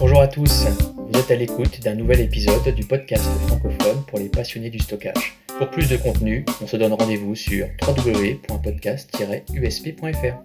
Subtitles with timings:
[0.00, 0.64] Bonjour à tous,
[0.96, 5.36] vous êtes à l'écoute d'un nouvel épisode du podcast francophone pour les passionnés du stockage.
[5.58, 10.36] Pour plus de contenu, on se donne rendez-vous sur www.podcast-usp.fr.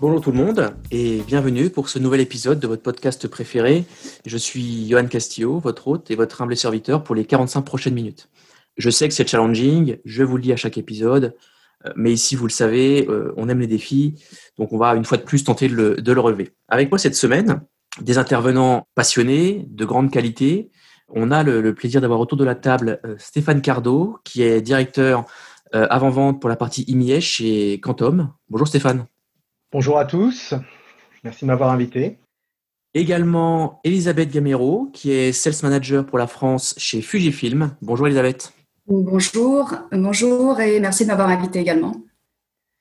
[0.00, 3.84] Bonjour tout le monde et bienvenue pour ce nouvel épisode de votre podcast préféré.
[4.26, 8.28] Je suis Johan Castillo, votre hôte et votre humble serviteur pour les 45 prochaines minutes.
[8.76, 11.36] Je sais que c'est challenging, je vous le dis à chaque épisode,
[11.86, 14.22] euh, mais ici, vous le savez, euh, on aime les défis,
[14.58, 16.52] donc on va une fois de plus tenter de le, relever.
[16.68, 17.62] Avec moi cette semaine,
[18.00, 20.70] des intervenants passionnés, de grande qualité.
[21.08, 25.24] On a le, plaisir d'avoir autour de la table euh, Stéphane Cardo, qui est directeur
[25.74, 28.30] avant-vente pour la partie IMIES chez Quantum.
[28.50, 29.06] Bonjour Stéphane.
[29.72, 30.52] Bonjour à tous,
[31.24, 32.18] merci de m'avoir invité.
[32.92, 37.74] Également Elisabeth Gamero, qui est Sales Manager pour la France chez Fujifilm.
[37.80, 38.52] Bonjour Elisabeth.
[38.86, 41.94] Bonjour, bonjour et merci de m'avoir invité également.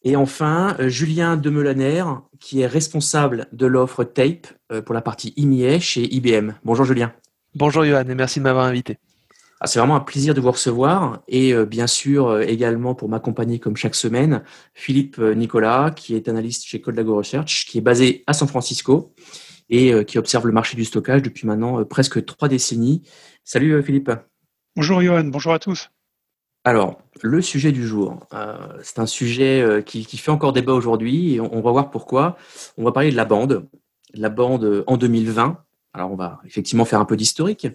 [0.03, 2.03] Et enfin, euh, Julien Demelaner,
[2.39, 6.53] qui est responsable de l'offre Tape euh, pour la partie IMIE chez IBM.
[6.63, 7.13] Bonjour Julien.
[7.53, 8.97] Bonjour Johan et merci de m'avoir invité.
[9.59, 13.59] Ah, c'est vraiment un plaisir de vous recevoir et euh, bien sûr également pour m'accompagner
[13.59, 18.33] comme chaque semaine, Philippe Nicolas, qui est analyste chez Coldago Research, qui est basé à
[18.33, 19.13] San Francisco
[19.69, 23.03] et qui observe le marché du stockage depuis maintenant presque trois décennies.
[23.43, 24.11] Salut Philippe.
[24.75, 25.89] Bonjour Johan, bonjour à tous.
[26.63, 31.35] Alors, le sujet du jour, euh, c'est un sujet euh, qui, fait encore débat aujourd'hui
[31.35, 32.37] et on, va voir pourquoi.
[32.77, 33.67] On va parler de la bande,
[34.13, 35.57] la bande en 2020.
[35.93, 37.67] Alors, on va effectivement faire un peu d'historique.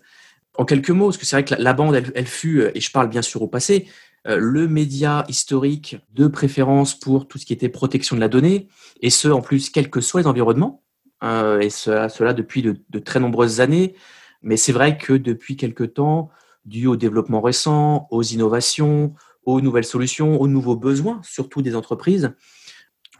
[0.57, 3.09] En quelques mots, parce que c'est vrai que la, bande, elle, fut, et je parle
[3.09, 3.89] bien sûr au passé,
[4.29, 8.69] euh, le média historique de préférence pour tout ce qui était protection de la donnée,
[9.03, 10.83] et ce, en plus, quels que soient les environnements,
[11.23, 13.97] et cela, depuis de, de, très nombreuses années.
[14.43, 16.31] Mais c'est vrai que depuis quelques temps,
[16.67, 19.15] dû au développement récent, aux innovations,
[19.45, 22.35] aux nouvelles solutions, aux nouveaux besoins, surtout des entreprises,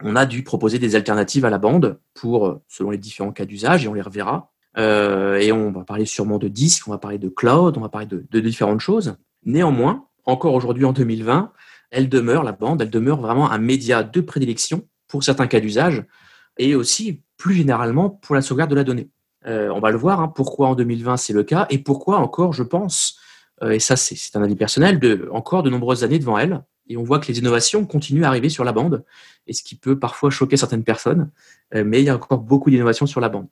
[0.03, 3.85] on a dû proposer des alternatives à la bande pour, selon les différents cas d'usage,
[3.85, 4.51] et on les reverra.
[4.77, 7.89] Euh, et on va parler sûrement de disques, on va parler de cloud, on va
[7.89, 9.15] parler de, différentes choses.
[9.43, 11.51] Néanmoins, encore aujourd'hui en 2020,
[11.89, 16.05] elle demeure, la bande, elle demeure vraiment un média de prédilection pour certains cas d'usage
[16.59, 19.09] et aussi plus généralement pour la sauvegarde de la donnée.
[19.47, 22.53] Euh, on va le voir, hein, pourquoi en 2020 c'est le cas et pourquoi encore,
[22.53, 23.26] je pense, euh,
[23.61, 26.63] et ça c'est un avis personnel, de, encore de nombreuses années devant elle.
[26.89, 29.03] Et on voit que les innovations continuent à arriver sur la bande,
[29.45, 31.29] et ce qui peut parfois choquer certaines personnes,
[31.75, 33.47] euh, mais il y a encore beaucoup d'innovations sur la bande.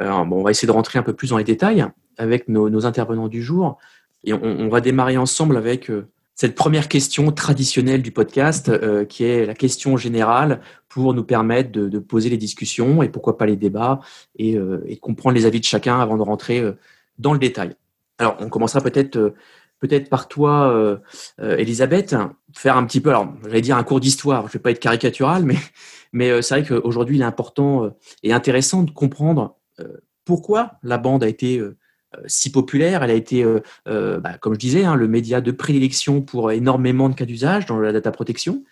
[0.00, 1.86] Euh, bon, on va essayer de rentrer un peu plus dans les détails
[2.16, 3.78] avec nos, intervenants du jour,
[4.26, 5.92] et on, va démarrer ensemble avec
[6.34, 8.72] cette première question traditionnelle du podcast,
[9.06, 13.44] qui est la question générale pour nous permettre de, poser les discussions et pourquoi pas
[13.44, 14.00] les débats
[14.38, 14.56] et,
[15.02, 16.64] comprendre les avis de chacun avant de rentrer
[17.18, 17.76] dans le détail.
[18.18, 19.34] Alors, on commencera peut-être euh,
[19.80, 20.96] peut-être par toi, euh,
[21.40, 22.14] euh, Elisabeth,
[22.54, 24.80] faire un petit peu, alors j'allais dire un cours d'histoire, je ne vais pas être
[24.80, 25.56] caricatural, mais,
[26.12, 27.90] mais c'est vrai qu'aujourd'hui, il est important
[28.22, 29.58] et intéressant de comprendre
[30.24, 31.60] pourquoi la bande a été
[32.26, 33.02] si populaire.
[33.02, 33.44] Elle a été,
[33.84, 37.78] bah, comme je disais, hein, le média de prédilection pour énormément de cas d'usage dans
[37.78, 38.64] la data protection.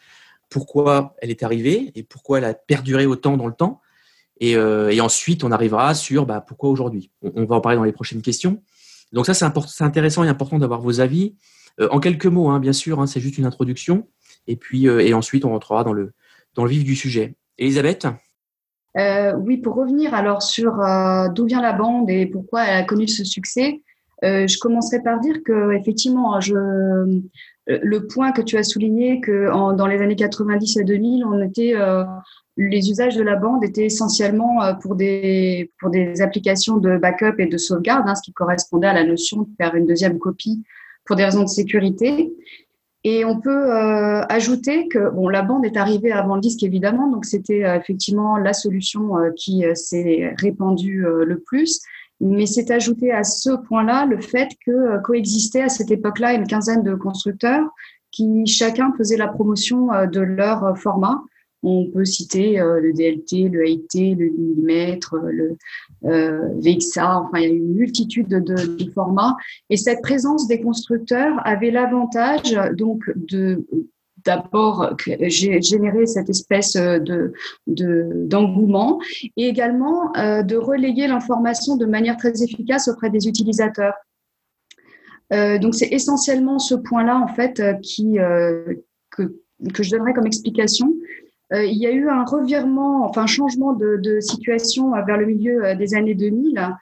[0.49, 3.81] Pourquoi elle est arrivée et pourquoi elle a perduré autant dans le temps?
[4.41, 4.57] Et,
[5.01, 7.11] ensuite, on arrivera sur bah, pourquoi aujourd'hui?
[7.23, 8.63] on, va en parler dans les prochaines questions.
[9.13, 11.35] Donc ça, c'est intéressant et important d'avoir vos avis.
[11.81, 14.09] Euh, en quelques mots, hein, bien sûr, hein, c'est juste une introduction.
[14.47, 16.13] Et puis, euh, et ensuite, on rentrera dans le,
[16.55, 17.37] dans le vif du sujet.
[17.59, 18.07] Elisabeth?
[18.99, 20.73] Euh, Oui, pour revenir alors sur
[21.35, 23.81] d'où vient la bande et pourquoi elle a connu ce succès,
[24.23, 26.55] je commencerai par dire que effectivement, je,
[27.67, 31.75] le point que tu as souligné, que dans les années 90 et 2000, on était
[32.57, 37.35] les usages de la bande étaient essentiellement euh, pour des, pour des applications de backup
[37.39, 40.63] et de sauvegarde, hein, ce qui correspondait à la notion de faire une deuxième copie
[41.05, 42.33] pour des raisons de sécurité.
[43.05, 47.11] Et on peut euh, ajouter que bon, la bande est arrivée avant le disque évidemment,
[47.11, 51.81] donc c'était euh, effectivement la solution qui s'est répandue le plus.
[52.21, 56.85] Mais c'est ajouté à ce point-là le fait que coexistait à cette époque-là une quinzaine
[56.85, 57.69] de constructeurs
[58.13, 61.25] qui chacun faisait la promotion de leur format
[61.63, 65.57] on peut citer euh, le DLT, le AIT, le millimètre, le
[66.05, 66.49] euh,
[66.97, 69.37] enfin il y a une multitude de, formats.
[69.71, 73.65] Et cette présence des constructeurs avait l'avantage donc de
[74.25, 77.33] d'abord générer cette espèce de
[77.67, 79.01] d'engouement
[79.37, 83.95] et également euh, de relayer l'information de manière très efficace auprès des utilisateurs.
[85.31, 87.61] donc c'est essentiellement ce point-là en fait
[89.17, 89.23] que,
[89.73, 90.95] que je donnerais comme explication.
[91.53, 95.27] Euh, il y a eu un revirement, enfin un changement de, situation euh, vers le
[95.27, 96.77] milieu euh, des années 2000,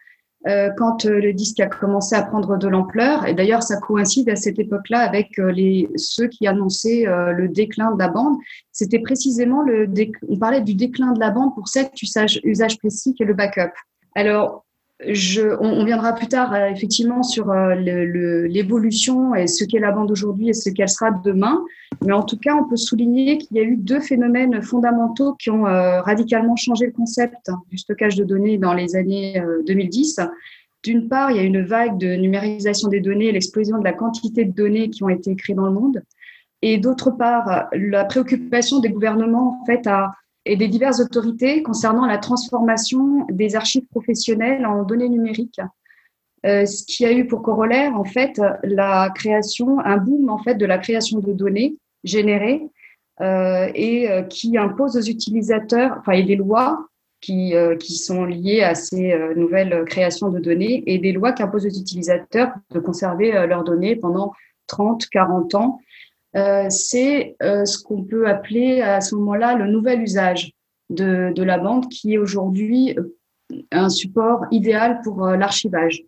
[0.79, 3.27] quand le disque a commencé à prendre de l'ampleur.
[3.27, 5.39] Et d'ailleurs, ça coïncide à cette époque-là avec
[5.97, 8.39] ceux qui annonçaient le déclin de la bande.
[8.73, 9.87] C'était précisément le,
[10.31, 13.35] on parlait du déclin de la bande pour cet usage, usage précis qui est le
[13.35, 13.75] backup.
[14.15, 14.65] Alors,
[15.61, 20.51] on, viendra plus tard euh, effectivement sur euh, l'évolution et ce qu'est la bande aujourd'hui
[20.51, 21.63] et ce qu'elle sera demain.
[22.05, 25.51] Mais en tout cas, on peut souligner qu'il y a eu deux phénomènes fondamentaux qui
[25.51, 30.21] ont euh, radicalement changé le concept du stockage de données dans les années 2010.
[30.83, 34.45] D'une part, il y a une vague de numérisation des données, l'explosion de la quantité
[34.45, 36.03] de données qui ont été créées dans le monde.
[36.63, 40.13] Et d'autre part, la préoccupation des gouvernements en fait à
[40.47, 45.61] et des diverses autorités concernant la transformation des archives professionnelles en données numériques.
[46.47, 50.55] Euh, ce qui a eu pour corollaire en fait la création, un boom en fait
[50.55, 52.63] de la création de données générées
[53.21, 56.87] euh, et euh, qui impose aux utilisateurs, enfin, et des lois
[57.21, 61.67] qui, qui sont liées à ces nouvelles créations de données et des lois qui imposent
[61.67, 64.33] aux utilisateurs de conserver leurs données pendant
[64.69, 65.81] 30, 40 ans
[66.35, 70.53] c'est euh, ce qu'on peut appeler à ce moment-là le nouvel usage
[70.89, 73.17] de, de la bande, qui est aujourd'hui euh,
[73.73, 76.03] un support idéal pour l'archivage.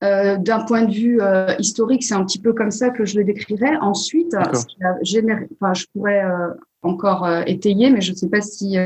[0.00, 1.20] D'un point de vue
[1.58, 3.76] historique, c'est un petit peu comme ça que je le décrirais.
[3.80, 6.22] Ensuite, ce qui a généré, enfin, je pourrais
[6.82, 8.76] encore étayer, mais je ne sais pas si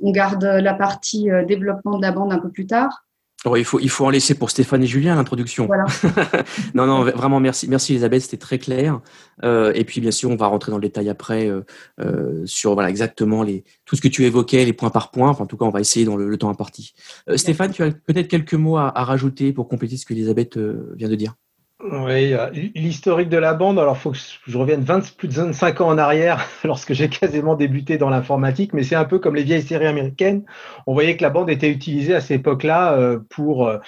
[0.00, 3.07] on garde la partie développement de la bande un peu plus tard
[3.56, 5.66] il, faut, il faut en laisser pour Stéphane et Julien l'introduction.
[5.66, 5.86] Voilà.
[6.74, 9.00] non, non, vraiment merci, merci Elisabeth, c'était très clair.
[9.44, 11.64] Euh, et puis bien sûr, on va rentrer dans le détail après euh,
[12.00, 15.30] euh, sur voilà exactement les tout ce que tu évoquais, les points par point.
[15.30, 16.94] Enfin, en tout cas, on va essayer dans le, temps imparti.
[17.36, 21.08] Stéphane, tu as peut-être quelques mots à, à, rajouter pour compléter ce que Elisabeth vient
[21.08, 21.34] de dire?
[21.80, 25.80] Oui, euh, l'historique de la bande, alors faut que je revienne 20, plus de 25
[25.80, 29.44] ans en arrière lorsque j'ai quasiment débuté dans l'informatique, mais c'est un peu comme les
[29.44, 30.44] vieilles séries américaines.
[30.88, 33.78] On voyait que la bande était utilisée à cette époque-là euh, pour euh,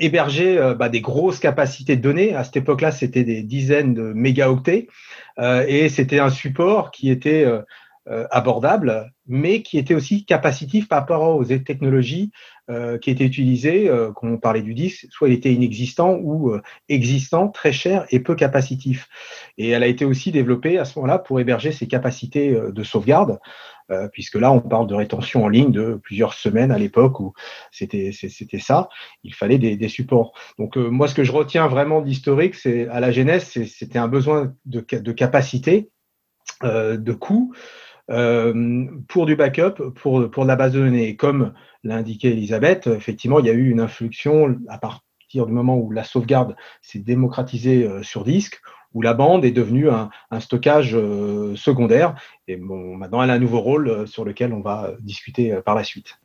[0.00, 2.34] héberger bah, des grosses capacités de données.
[2.34, 4.88] À cette époque-là, c'était des dizaines de mégaoctets
[5.38, 7.46] et c'était un support qui était
[8.30, 12.30] abordable, mais qui était aussi capacitif par rapport aux technologies
[12.70, 16.52] euh, qui était utilisé, euh, quand on parlait du disque, soit il était inexistant ou
[16.52, 19.08] euh, existant, très cher et peu capacitif.
[19.58, 23.40] Et elle a été aussi développée à ce moment-là pour héberger ses capacités de sauvegarde,
[24.12, 27.32] puisque là on parle de rétention en ligne de plusieurs semaines à l'époque où
[27.72, 28.12] c'était
[28.60, 28.88] ça.
[29.24, 30.32] Il fallait des, supports.
[30.58, 34.54] Donc moi ce que je retiens vraiment d'historique, c'est à la genèse, c'était un besoin
[34.64, 35.90] de capacité,
[36.62, 37.52] de coût.
[39.08, 41.16] Pour du backup, pour, pour la base de données.
[41.16, 41.52] comme
[41.84, 45.90] l'a indiqué Elisabeth, effectivement, il y a eu une inflexion à partir du moment où
[45.90, 48.60] la sauvegarde s'est démocratisée euh, sur disque,
[48.92, 50.10] où la bande est devenue un,
[50.40, 52.16] stockage euh, secondaire.
[52.48, 55.74] Et bon, maintenant, elle a un nouveau rôle euh, sur lequel on va discuter par
[55.74, 56.18] la suite.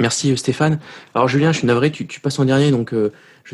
[0.00, 0.80] Merci Stéphane.
[1.14, 2.94] Alors Julien, je suis navré, tu, tu passes en dernier, donc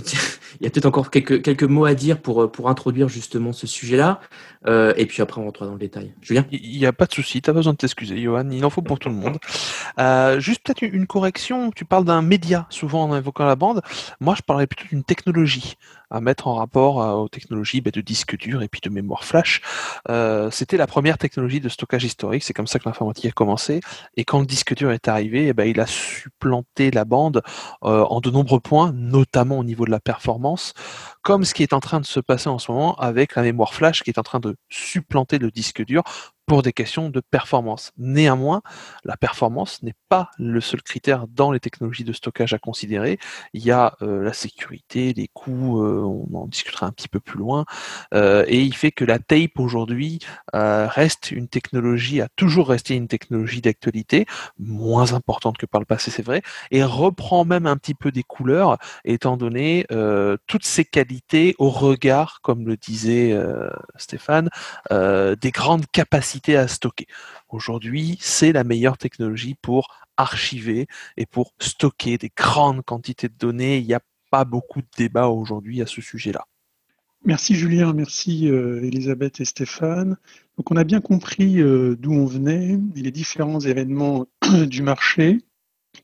[0.61, 3.67] il y a peut-être encore quelques, quelques mots à dire pour, pour introduire justement ce
[3.67, 4.21] sujet-là.
[4.67, 6.15] Euh, et puis après, on rentre dans le détail.
[6.21, 6.45] Julien?
[6.51, 8.49] Il n'y a pas de souci, tu pas besoin de t'excuser, Johan.
[8.51, 9.39] Il en faut pour tout le monde.
[9.99, 11.71] Euh, juste peut-être une correction.
[11.71, 13.83] Tu parles d'un média, souvent en invoquant la bande.
[14.21, 15.77] Moi, je parlerais plutôt d'une technologie
[16.11, 19.25] à mettre en rapport euh, aux technologies bah, de disque dur et puis de mémoire
[19.25, 19.61] flash.
[20.09, 22.43] Euh, C'était la première technologie de stockage historique.
[22.43, 23.81] C'est comme ça que l'informatique a commencé.
[24.17, 27.43] Et quand le disque dur est arrivé, eh ben, il a supplanté la bande
[27.85, 30.75] euh, en de nombreux points, notamment au niveau de la performance,
[31.23, 33.75] comme ce qui est en train de se passer en ce moment avec la mémoire
[33.75, 36.03] flash qui est en train de supplanter le disque dur
[36.49, 37.93] pour des questions de performance.
[37.99, 38.63] Néanmoins,
[39.05, 43.19] la performance n'est pas le seul critère dans les technologies de stockage à considérer.
[43.53, 47.21] Il y a euh, la sécurité, les coûts, euh, on en discutera un petit peu
[47.21, 47.67] plus loin,
[48.15, 50.21] euh, et il fait que la tape aujourd'hui
[50.55, 54.25] reste une technologie, a toujours resté une technologie d'actualité,
[54.59, 56.41] moins importante que par le passé, c'est vrai,
[56.71, 59.87] et reprend même un petit peu des couleurs, étant donné
[60.47, 63.39] toutes ses qualités au regard, comme le disait
[63.97, 64.49] Stéphane,
[64.91, 67.07] des grandes capacités à stocker.
[67.49, 73.79] Aujourd'hui, c'est la meilleure technologie pour archiver et pour stocker des grandes quantités de données.
[73.79, 76.47] Il n'y a pas beaucoup de débats aujourd'hui à ce sujet-là.
[77.25, 80.17] Merci Julien, merci euh, Elisabeth et Stéphane.
[80.57, 84.27] Donc on a bien compris euh, d'où on venait et les différents événements
[84.67, 85.39] du marché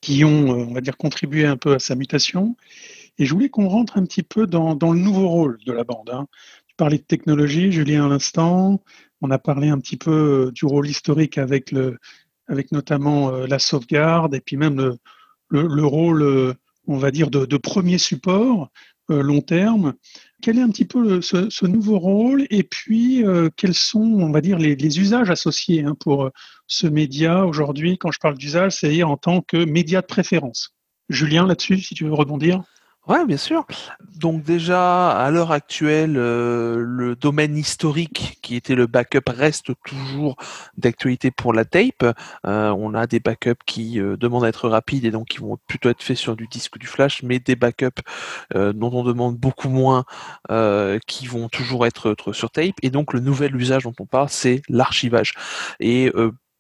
[0.01, 2.57] qui ont, euh, on va dire, contribué un peu à sa mutation.
[3.19, 6.11] Et je voulais qu'on rentre un petit peu dans, le nouveau rôle de la bande.
[6.11, 6.27] Hein.
[6.67, 8.83] Tu parlais de technologie, Julien, à l'instant.
[9.21, 11.73] On a parlé un petit peu euh, du rôle historique avec,
[12.73, 14.97] notamment euh, la sauvegarde et puis même
[15.49, 16.55] le, rôle, euh,
[16.87, 18.71] on va dire, de, premier support
[19.11, 19.93] long terme.
[20.41, 23.23] Quel est un petit peu ce, nouveau rôle et puis
[23.57, 26.31] quels sont, on va dire, les, usages associés hein, pour
[26.67, 27.99] ce média aujourd'hui?
[27.99, 30.75] Quand je parle d'usage, c'est-à-dire en tant que média de préférence.
[31.11, 32.63] Julien, là-dessus, si tu veux rebondir
[33.07, 33.67] Ouais, bien sûr.
[34.17, 40.37] Donc déjà, à l'heure actuelle, euh, le domaine historique qui était le backup reste toujours
[40.79, 42.03] d'actualité pour la tape.
[42.47, 45.59] Euh, on a des backups qui euh, demandent à être rapides et donc qui vont
[45.67, 48.01] plutôt être faits sur du disque ou du flash, mais des backups
[48.55, 50.05] dont on demande beaucoup moins,
[51.07, 52.75] qui vont toujours être, sur tape.
[52.83, 55.35] Et donc le nouvel usage dont on parle, c'est l'archivage.
[55.81, 56.11] Et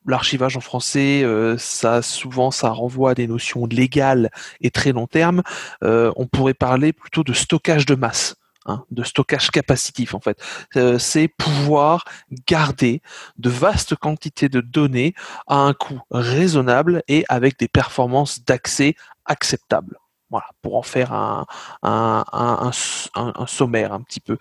[0.07, 4.31] l'archivage en français, euh, ça souvent ça renvoie à des notions légales
[4.61, 5.43] et très long terme.
[5.83, 8.37] Euh, on pourrait parler plutôt de stockage de masse.
[8.67, 10.39] Hein, de stockage capacitif en fait.
[10.77, 12.07] Euh, c'est pouvoir
[12.49, 13.03] garder
[13.37, 15.13] de vastes quantités de données
[15.47, 18.95] à un coût raisonnable et avec des performances d'accès
[19.27, 19.99] acceptables.
[20.63, 21.45] Pour en faire un,
[23.47, 24.39] sommaire un petit peu.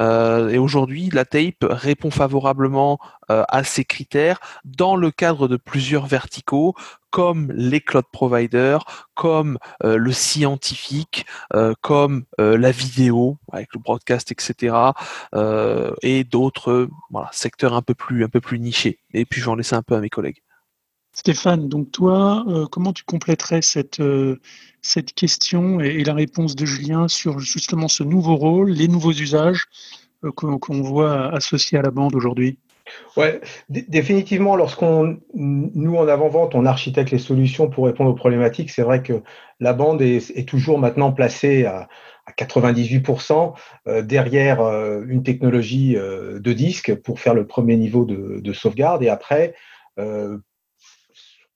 [0.00, 2.98] Euh, et aujourd'hui, la tape répond favorablement
[3.30, 6.74] euh, à ces critères dans le cadre de plusieurs verticaux,
[7.10, 11.26] comme les cloud providers, comme euh, le scientifique,
[11.80, 14.74] comme la vidéo avec le broadcast, etc.
[16.02, 16.88] et d'autres
[17.32, 19.00] secteurs un peu plus un peu plus nichés.
[19.12, 20.42] Et puis j'en laisse un peu à mes collègues.
[21.12, 24.00] Stéphane, donc toi, comment tu compléterais cette
[24.82, 29.66] cette question et, la réponse de Julien sur justement ce nouveau rôle, les nouveaux usages
[30.24, 32.58] euh, qu'on voit associés à la bande aujourd'hui
[33.16, 38.82] Ouais, définitivement, lorsqu'on, nous en avant-vente, on architecte les solutions pour répondre aux problématiques, c'est
[38.82, 39.22] vrai que
[39.60, 41.88] la bande est, toujours maintenant placée à,
[42.36, 43.54] 98%
[43.86, 49.04] euh, derrière euh, une technologie de disque pour faire le premier niveau de, de sauvegarde.
[49.04, 49.54] Et après,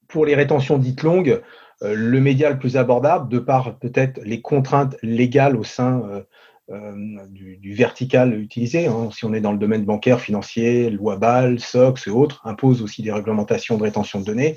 [0.08, 1.42] pour les rétentions dites longues,
[1.82, 6.22] le média le plus abordable, de par peut-être les contraintes légales au sein euh,
[6.70, 8.86] euh, du, vertical utilisé.
[8.86, 9.10] Hein.
[9.12, 13.02] Si on est dans le domaine bancaire, financier, loi BAL, SOX et autres, impose aussi
[13.02, 14.56] des réglementations de rétention de données.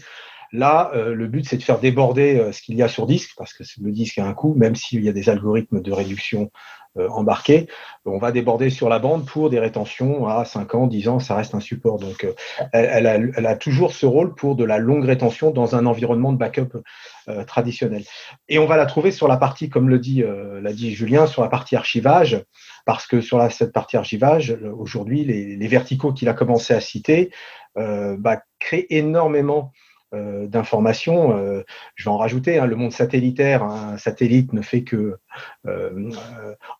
[0.51, 3.63] Là, le but, c'est de faire déborder ce qu'il y a sur disque, parce que
[3.81, 6.49] le disque a un coût, même s'il y a des algorithmes de réduction
[6.97, 7.67] euh, embarqué,
[8.05, 11.35] on va déborder sur la bande pour des rétentions à 5 ans, 10 ans, ça
[11.35, 11.99] reste un support.
[11.99, 12.33] Donc, euh,
[12.73, 13.05] elle,
[13.45, 16.81] a, toujours ce rôle pour de la longue rétention dans un environnement de backup
[17.27, 18.03] euh, traditionnel.
[18.49, 20.23] Et on va la trouver sur la partie, comme le dit,
[20.61, 22.43] l'a dit Julien, sur la partie archivage,
[22.85, 27.31] parce que sur cette partie archivage, aujourd'hui, les, verticaux qu'il a commencé à citer
[27.75, 29.71] bah, créent énormément
[30.13, 31.37] euh, d'informations.
[31.37, 31.63] Euh,
[31.95, 35.17] je vais en rajouter, hein, le monde satellitaire, un satellite ne fait que
[35.65, 36.11] euh,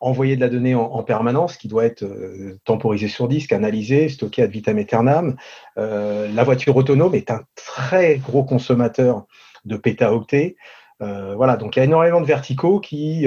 [0.00, 2.06] envoyer de la donnée en, permanence qui doit être
[2.64, 5.36] temporisée sur disque, analysée, stockée ad vitam aeternam.
[5.76, 9.26] la voiture autonome est un très gros consommateur
[9.66, 10.56] de pétaoctets.
[11.00, 13.26] voilà, donc il y a énormément de verticaux qui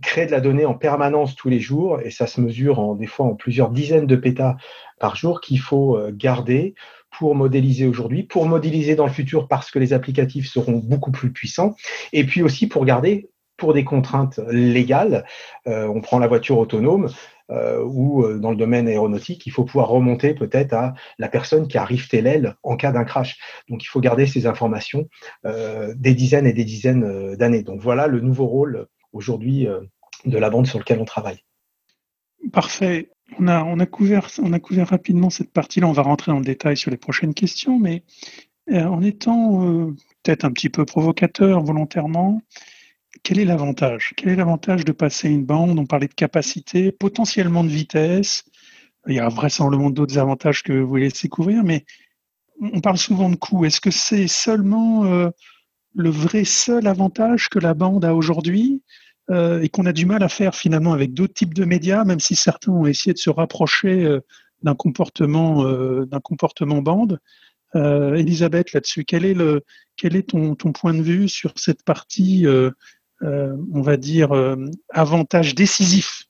[0.00, 3.08] créent de la donnée en permanence tous les jours et ça se mesure en, des
[3.08, 4.54] fois en plusieurs dizaines de pétas
[5.00, 6.76] par jour qu'il faut garder
[7.18, 11.32] pour modéliser aujourd'hui, pour modéliser dans le futur parce que les applicatifs seront beaucoup plus
[11.32, 11.74] puissants,
[12.12, 15.24] et puis aussi pour garder pour des contraintes légales.
[15.66, 17.08] Euh, on prend la voiture autonome
[17.50, 21.68] euh, ou euh, dans le domaine aéronautique, il faut pouvoir remonter peut-être à la personne
[21.68, 23.38] qui arrive tel l'aile en cas d'un crash.
[23.68, 25.08] Donc il faut garder ces informations
[25.44, 27.62] des dizaines et des dizaines d'années.
[27.62, 29.68] Donc voilà le nouveau rôle aujourd'hui
[30.24, 31.40] de la bande sur lequel on travaille.
[32.52, 33.13] Parfait.
[33.38, 34.28] On a, couvert,
[34.88, 35.88] rapidement cette partie-là.
[35.88, 38.02] On va rentrer en détail sur les prochaines questions, mais
[38.70, 42.40] euh, en étant euh, peut-être un petit peu provocateur volontairement,
[43.22, 44.12] quel est l'avantage?
[44.16, 45.78] Quel est l'avantage de passer une bande?
[45.78, 48.44] On parlait de capacité, potentiellement de vitesse.
[49.06, 51.84] Il y a vraisemblablement d'autres avantages que vous laissez couvrir, mais
[52.60, 53.64] on parle souvent de coût.
[53.64, 55.30] Est-ce que c'est seulement euh,
[55.94, 58.82] le vrai seul avantage que la bande a aujourd'hui?
[59.30, 62.20] Euh, et qu'on a du mal à faire finalement avec d'autres types de médias, même
[62.20, 64.20] si certains ont essayé de se rapprocher euh,
[64.62, 67.18] d'un comportement, euh, d'un comportement bande.
[67.76, 69.62] Elisabeth, là-dessus, quel est, le,
[69.96, 72.46] quel est ton, ton, point de vue sur cette partie,
[73.20, 74.30] on va dire,
[74.90, 76.26] avantage décisif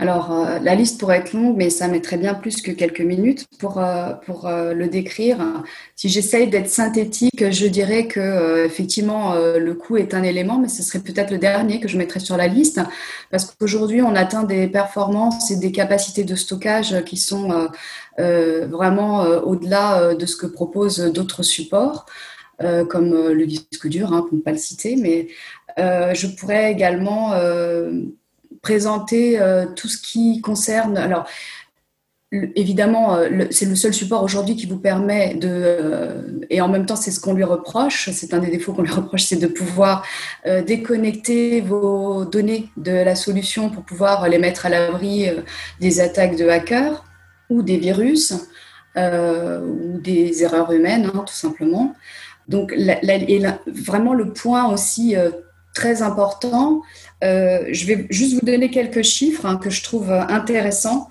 [0.00, 3.46] alors, euh, la liste pourrait être longue, mais ça mettrait bien plus que quelques minutes
[3.58, 4.14] pour, euh,
[4.46, 5.62] euh, le décrire.
[5.94, 10.82] Si j'essaye d'être synthétique, je dirais que effectivement le coût est un élément, mais ce
[10.82, 12.80] serait peut-être le dernier que je mettrais sur la liste,
[13.30, 17.68] parce qu'aujourd'hui on atteint des performances et des capacités de stockage qui sont
[18.16, 22.06] vraiment au-delà de ce que proposent d'autres supports.
[22.88, 25.28] comme le disque dur, hein, pour ne pas le citer, mais
[25.76, 27.34] je pourrais également
[28.62, 30.96] présenter euh, tout ce qui concerne.
[30.96, 31.26] Alors,
[32.32, 36.86] évidemment, euh, c'est le seul support aujourd'hui qui vous permet de, euh, et en même
[36.86, 39.46] temps, c'est ce qu'on lui reproche, c'est un des défauts qu'on lui reproche, c'est de
[39.46, 40.04] pouvoir
[40.66, 45.28] déconnecter vos données de la solution pour pouvoir les mettre à l'abri
[45.80, 47.04] des attaques de hackers
[47.48, 48.34] ou des virus
[48.96, 51.94] ou des erreurs humaines, hein, tout simplement.
[52.48, 52.74] Donc,
[53.66, 55.16] vraiment le point aussi
[55.74, 56.82] très important.
[57.22, 61.08] Je vais juste vous donner quelques chiffres hein, que je trouve intéressants.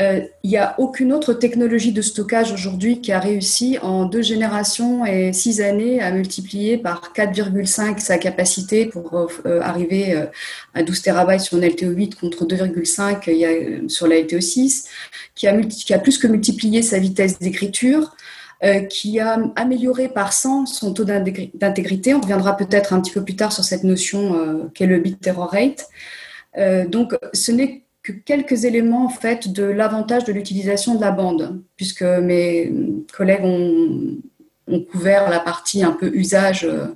[0.00, 4.22] Euh, il n'y a aucune autre technologie de stockage aujourd'hui qui a réussi en deux
[4.22, 10.24] générations et six années à multiplier par 4,5 sa capacité pour euh, arriver euh,
[10.72, 14.88] à 12 terabytes sur une LTO 8 contre 2,5 sur la LTO 6,
[15.34, 18.16] qui a, qui a plus que multiplié sa vitesse d'écriture.
[18.88, 22.14] Qui a amélioré par 100 son taux d'intégrité.
[22.14, 25.50] On reviendra peut-être un petit peu plus tard sur cette notion qu'est le bit error
[25.50, 25.88] rate.
[26.88, 31.62] donc, ce n'est que quelques éléments en fait de l'avantage de l'utilisation de la bande,
[31.76, 32.72] puisque mes
[33.16, 34.18] collègues ont,
[34.90, 36.86] couvert la partie un peu usage euh,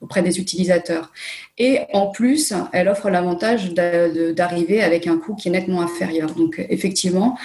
[0.00, 1.12] auprès des utilisateurs.
[1.58, 6.34] Et en plus, elle offre l'avantage d'arriver avec un coût qui est nettement inférieur.
[6.34, 7.38] Donc effectivement,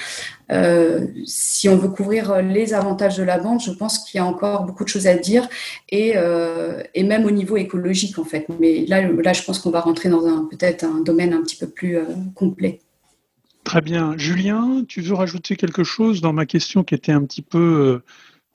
[0.51, 4.25] euh, si on veut couvrir les avantages de la bande, je pense qu'il y a
[4.25, 5.47] encore beaucoup de choses à dire,
[5.89, 8.45] et, euh, et même au niveau écologique en fait.
[8.59, 11.55] Mais là, là je pense qu'on va rentrer dans un peut-être un domaine un petit
[11.55, 11.97] peu plus
[12.35, 12.79] complet.
[13.63, 14.17] Très bien.
[14.17, 18.03] Julien, tu veux rajouter quelque chose dans ma question qui était un petit peu, euh,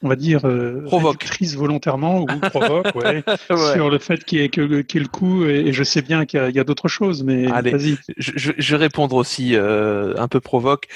[0.03, 1.27] on va dire, euh, provoque.
[1.57, 5.45] volontairement ou provoque, ouais, sur le fait qu'il y ait que, le coût.
[5.45, 7.97] Et, je sais bien qu'il y a, d'autres choses, mais vas-y.
[8.17, 10.89] Je, vais répondre aussi euh, un peu provoque.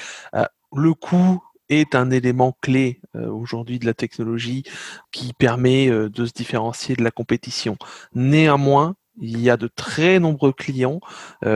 [0.75, 4.63] le coût est un élément clé aujourd'hui de la technologie
[5.11, 7.77] qui permet de se différencier de la compétition.
[8.13, 10.99] Néanmoins, il y a de très nombreux clients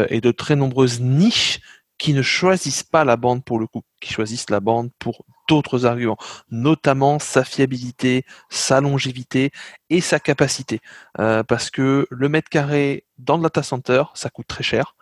[0.09, 1.59] et de très nombreuses niches
[1.97, 5.85] qui ne choisissent pas la bande pour le coup, qui choisissent la bande pour d'autres
[5.85, 6.17] arguments,
[6.51, 9.51] notamment sa fiabilité, sa longévité
[9.89, 10.81] et sa capacité.
[11.19, 14.95] Euh, parce que le mètre carré dans le data center, ça coûte très cher.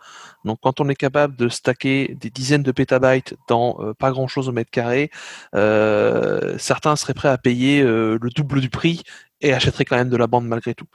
[0.44, 4.48] Donc quand on est capable de stacker des dizaines de pétabytes dans euh, pas grand-chose
[4.48, 5.10] au mètre carré,
[5.54, 9.02] euh, certains seraient prêts à payer le double du prix
[9.40, 10.86] et achèteraient quand même de la bande malgré tout.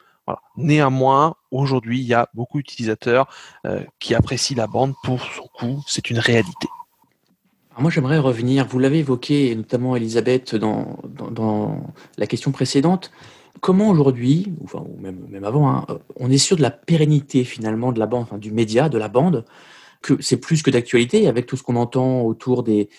[0.56, 3.28] Néanmoins, aujourd'hui, il y a beaucoup d'utilisateurs
[4.00, 5.84] qui apprécient la bande pour son coût.
[5.88, 6.70] C'est une réalité.
[7.80, 11.84] Moi, j'aimerais revenir, vous l'avez évoqué, notamment Elisabeth, dans,
[12.18, 13.12] la question précédente.
[13.62, 15.86] Comment aujourd'hui, ou même, avant, hein,
[16.18, 19.46] on est sûr de la pérennité finalement de la bande, du média, de la bande,
[20.02, 22.90] que c'est plus que d'actualité avec tout ce qu'on entend autour des,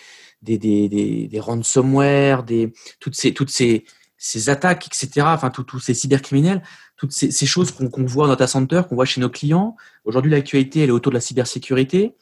[0.41, 3.85] des, ransomware, des, toutes ces, toutes ces,
[4.17, 6.63] ces attaques, etc., enfin tous ces cybercriminels,
[6.95, 9.75] toutes ces, choses qu'on voit dans Data Center, qu'on voit chez nos clients.
[10.05, 12.15] Aujourd'hui, l'actualité, elle est autour de la cybersécurité.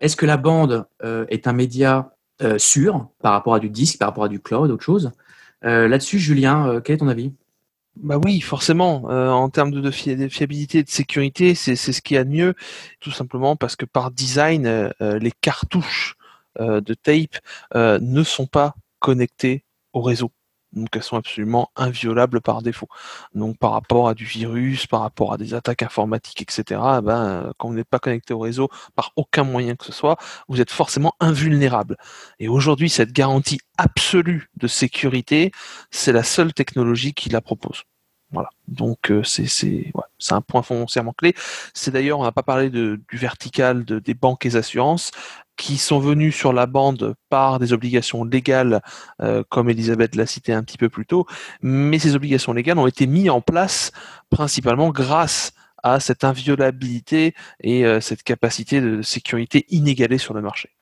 [0.00, 3.98] Est-ce que la bande euh, est un média euh, sûr par rapport à du disque,
[3.98, 5.12] par rapport à du cloud, autre chose?
[5.64, 7.32] Euh, Là-dessus, Julien, quel est ton avis?
[7.96, 9.04] Bah oui, forcément.
[9.06, 12.54] en termes de, fiabilité et de sécurité, c'est ce qui y a de mieux,
[13.00, 16.16] tout simplement parce que par design, les cartouches
[16.60, 17.38] de tape
[17.74, 20.30] ne sont pas connectées au réseau.
[20.72, 22.88] Donc elles sont absolument inviolables par défaut.
[23.34, 27.52] Donc par rapport à du virus, par rapport à des attaques informatiques, etc., eh ben,
[27.58, 30.16] quand vous n'êtes pas connecté au réseau par aucun moyen que ce soit,
[30.48, 31.96] vous êtes forcément invulnérable.
[32.38, 35.52] Et aujourd'hui, cette garantie absolue de sécurité,
[35.90, 37.84] c'est la seule technologie qui la propose.
[38.30, 38.50] Voilà.
[38.66, 39.92] Donc euh, c'est c'est
[40.30, 41.34] un point foncièrement clé.
[41.72, 45.12] C'est d'ailleurs on n'a pas parlé de, du vertical de, des banques et assurances
[45.56, 48.80] qui sont venus sur la bande par des obligations légales,
[49.20, 51.26] euh, comme Elisabeth l'a cité un petit peu plus tôt,
[51.62, 53.90] mais ces obligations légales ont été mises en place
[54.30, 60.77] principalement grâce à cette inviolabilité et euh, cette capacité de sécurité inégalée sur le marché.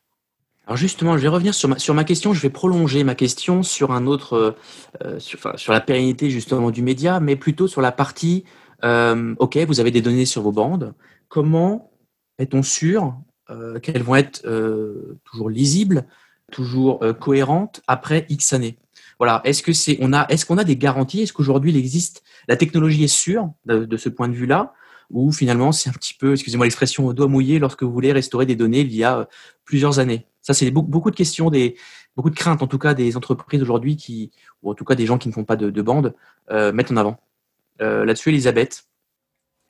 [0.67, 3.63] Alors justement, je vais revenir sur ma, sur ma question, je vais prolonger ma question
[3.63, 4.57] sur un autre,
[5.05, 8.45] euh, sur, sur, la pérennité justement du média, mais plutôt sur la partie,
[8.83, 10.95] ok, vous avez des données sur vos bandes,
[11.29, 11.91] comment
[12.39, 13.15] est-on sûr
[13.51, 16.07] euh, qu'elles vont être euh, toujours lisibles,
[16.53, 18.79] toujours euh, cohérentes après X années?
[19.19, 19.41] Voilà.
[19.45, 21.23] Est-ce que c'est, on a, est-ce qu'on a des garanties?
[21.23, 24.75] Est-ce qu'aujourd'hui il existe, la technologie est sûre de, ce point de vue-là,
[25.11, 28.47] ou finalement c'est un petit peu, excusez-moi l'expression, au doigt mouillé lorsque vous voulez restaurer
[28.47, 29.29] des données il y a
[29.65, 30.27] plusieurs années?
[30.47, 31.51] Ça, c'est beaucoup, de questions,
[32.15, 34.31] beaucoup de craintes en tout cas des entreprises aujourd'hui qui,
[34.63, 36.15] ou en tout cas des gens qui ne font pas de, de bande,
[36.51, 37.19] mettent en avant.
[37.81, 38.87] Là-dessus, Elisabeth.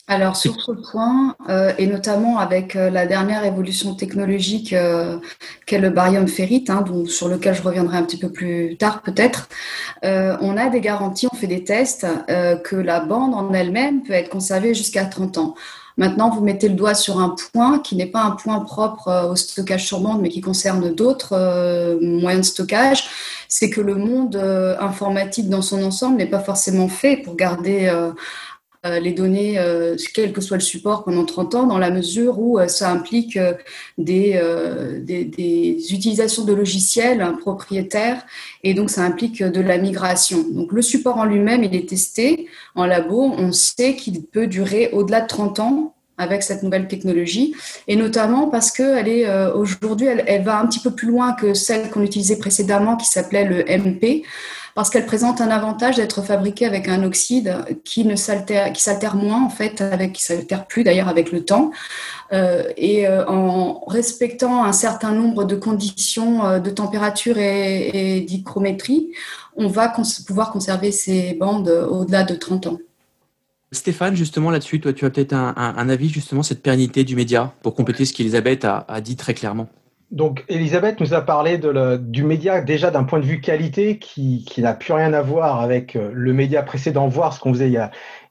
[0.09, 5.19] Alors sur ce point, euh, et notamment avec euh, la dernière évolution technologique euh,
[5.67, 9.49] qu'est le barium ferrite, hein, sur lequel je reviendrai un petit peu plus tard peut-être,
[10.05, 12.07] on a des garanties, on fait des tests
[12.63, 15.55] que la bande en elle-même peut être conservée jusqu'à 30 ans.
[15.97, 19.37] Maintenant, vous mettez le doigt sur un point qui n'est pas un point propre au
[19.37, 23.09] stockage sur bande, mais qui concerne d'autres moyens de stockage.
[23.49, 24.37] C'est que le monde
[24.79, 28.13] informatique dans son ensemble n'est pas forcément fait pour garder euh,
[29.01, 32.59] les données, euh, quel que soit le support, pendant 30 ans, dans la mesure où
[32.59, 33.39] euh, ça implique
[33.99, 34.41] des,
[35.03, 38.25] des, utilisations de logiciels propriétaires
[38.63, 40.45] et donc ça implique de la migration.
[40.51, 43.35] Donc le support en lui-même, il est testé en labo.
[43.39, 47.55] On sait qu'il peut durer au-delà de 30 ans avec cette nouvelle technologie,
[47.89, 51.35] et notamment parce qu'elle est euh, aujourd'hui, elle, elle, va un petit peu plus loin
[51.35, 54.25] que celle qu'on utilisait précédemment, qui s'appelait le MP,
[54.77, 59.49] parce qu'elle présente un avantage d'être fabriquée avec un oxyde qui ne s'altère, moins en
[59.49, 61.71] fait, avec, qui s'altère plus d'ailleurs avec le temps,
[62.35, 68.45] euh, et euh, en respectant un certain nombre de conditions euh, de température et, et
[69.57, 69.95] on va
[70.27, 72.79] pouvoir conserver ces bandes au-delà de 30 ans.
[73.73, 77.75] Stéphane, justement là-dessus, toi, tu as peut-être un, avis justement cette pérennité du média pour
[77.75, 79.69] compléter ce qu'Elisabeth a, dit très clairement.
[80.13, 84.75] Donc, Elisabeth nous a parlé du média déjà d'un point de vue qualité qui, n'a
[84.75, 87.73] plus rien à voir avec le média précédent, voire ce qu'on faisait il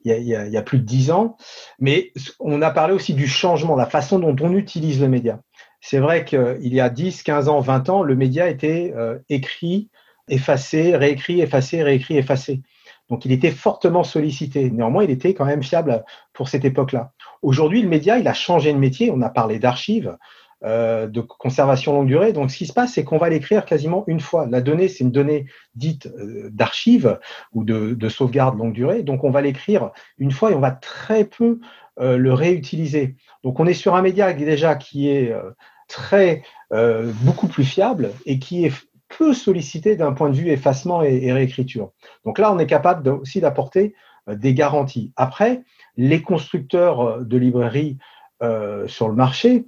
[0.06, 1.36] y a plus de dix ans.
[1.80, 5.42] Mais on a parlé aussi du changement, la façon dont on utilise le média.
[5.88, 9.92] C'est vrai qu'il y a 10, 15 ans, 20 ans, le média était euh, écrit,
[10.28, 12.64] effacé, réécrit, effacé, réécrit, effacé.
[13.12, 14.72] Donc, il était fortement sollicité.
[14.72, 17.12] Néanmoins, il était quand même fiable pour cette époque-là.
[17.44, 19.12] Aujourd'hui, le média, il a changé de métier.
[19.12, 20.18] On a parlé d'archives,
[20.64, 22.32] euh, de conservation longue durée.
[22.32, 24.48] Donc, ce qui se passe, c'est qu'on va l'écrire quasiment une fois.
[24.50, 27.20] La donnée, c'est une donnée dite euh, d'archive
[27.52, 29.04] ou de, de, sauvegarde longue durée.
[29.04, 31.60] Donc, on va l'écrire une fois et on va très peu
[32.00, 33.18] euh, le réutiliser.
[33.44, 35.36] Donc, on est sur un média déjà qui est
[35.88, 36.42] très
[36.72, 38.74] beaucoup plus fiable et qui est
[39.10, 41.92] peu sollicité d'un point de vue effacement et, réécriture.
[42.26, 43.94] Donc là, on est capable aussi d'apporter
[44.28, 45.14] des garanties.
[45.16, 45.64] Après,
[45.96, 47.98] les constructeurs de librairies
[48.88, 49.66] sur le marché,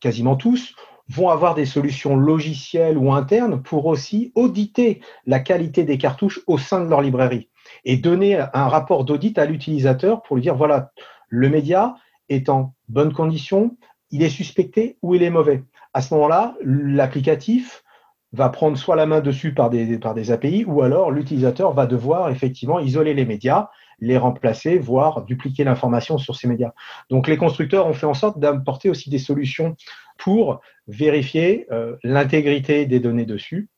[0.00, 0.74] quasiment tous,
[1.08, 6.58] vont avoir des solutions logicielles ou internes pour aussi auditer la qualité des cartouches au
[6.58, 7.48] sein de leur librairie
[7.84, 10.90] et donner un rapport d'audit à l'utilisateur pour lui dire voilà,
[11.28, 11.94] le média
[12.28, 13.76] est en bonne condition,
[14.10, 15.62] il est suspecté ou il est mauvais.
[15.94, 17.84] À ce moment-là, l'applicatif
[18.32, 21.86] va prendre soit la main dessus par des, par des API, ou alors l'utilisateur va
[21.86, 26.72] devoir effectivement isoler les médias, les remplacer, voire dupliquer l'information sur ces médias.
[27.10, 29.76] Donc les constructeurs ont fait en sorte d'apporter aussi des solutions
[30.18, 33.68] pour vérifier euh, l'intégrité des données dessus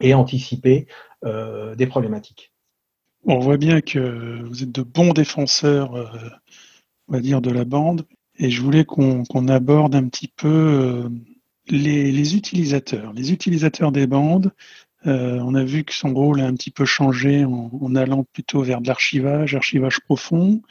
[0.00, 0.86] et anticiper
[1.24, 2.52] euh, des problématiques.
[3.24, 6.06] On voit bien que vous êtes de bons défenseurs, euh,
[7.08, 8.06] on va dire, de la bande,
[8.38, 11.10] et je voulais qu'on qu aborde un petit peu
[11.68, 14.52] les, utilisateurs, les utilisateurs des bandes,
[15.06, 18.62] euh, on a vu que son rôle a un petit peu changé en, allant plutôt
[18.62, 20.62] vers de l'archivage, archivage profond.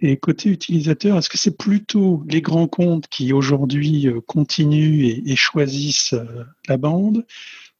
[0.00, 5.36] Et côté utilisateur, est-ce que c'est plutôt les grands comptes qui aujourd'hui euh, continuent et,
[5.36, 7.24] choisissent euh, la bande?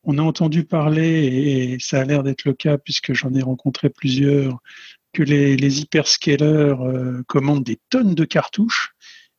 [0.05, 3.89] On a entendu parler, et ça a l'air d'être le cas puisque j'en ai rencontré
[3.89, 4.59] plusieurs,
[5.13, 6.75] que les, hyperscalers
[7.27, 8.94] commandent des tonnes de cartouches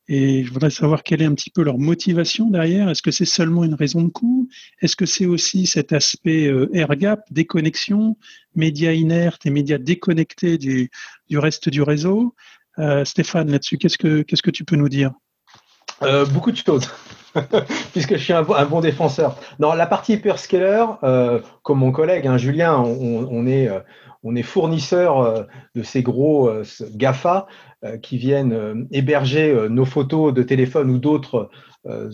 [0.08, 2.88] et je voudrais savoir quelle est un petit peu leur motivation derrière.
[2.88, 4.48] Est-ce que c'est seulement une raison de coût
[4.80, 8.16] Est-ce que c'est aussi cet aspect euh, air gap, déconnexion,
[8.54, 10.90] médias inertes et médias déconnectés du,
[11.28, 12.34] du reste du réseau?
[12.78, 15.12] Euh, Stéphane, là-dessus, qu'est-ce que, qu'est-ce que tu peux nous dire?
[16.02, 16.88] Euh, Beaucoup de choses.
[17.92, 19.36] Puisque je suis un, bon défenseur.
[19.58, 23.68] Dans la partie hyperscaler, euh, comme mon collègue hein, Julien, on, est
[24.22, 26.50] on est fournisseur de ces gros
[26.94, 27.46] GAFA
[28.02, 31.50] qui viennent euh, héberger nos photos de téléphone ou d'autres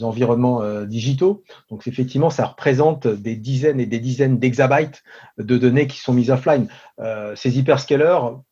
[0.03, 1.45] environnements digitaux.
[1.71, 5.03] Donc effectivement, ça représente des dizaines et des dizaines d'exabytes
[5.39, 6.69] de données qui sont mises offline.
[7.35, 8.43] Ces hyperscalers,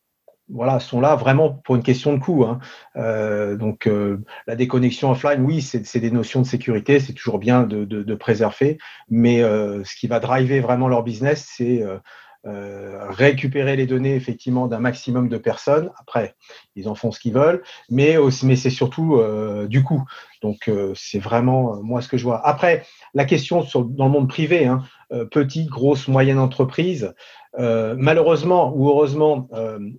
[0.53, 2.43] voilà, sont là vraiment pour une question de coût.
[2.43, 2.59] Hein.
[2.95, 7.63] Euh, donc euh, la déconnexion offline, oui, c'est des notions de sécurité, c'est toujours bien
[7.63, 8.77] de, préserver,
[9.09, 11.97] mais euh, ce qui va driver vraiment leur business, c'est euh,
[12.43, 15.91] récupérer les données effectivement d'un maximum de personnes.
[15.99, 16.35] Après,
[16.75, 20.03] ils en font ce qu'ils veulent, mais aussi, mais c'est surtout euh, du coup.
[20.41, 22.45] Donc euh, c'est vraiment euh, moi ce que je vois.
[22.45, 27.13] Après, la question dans le monde privé, hein, euh, petite, grosse, moyenne entreprise.
[27.57, 29.49] malheureusement ou heureusement,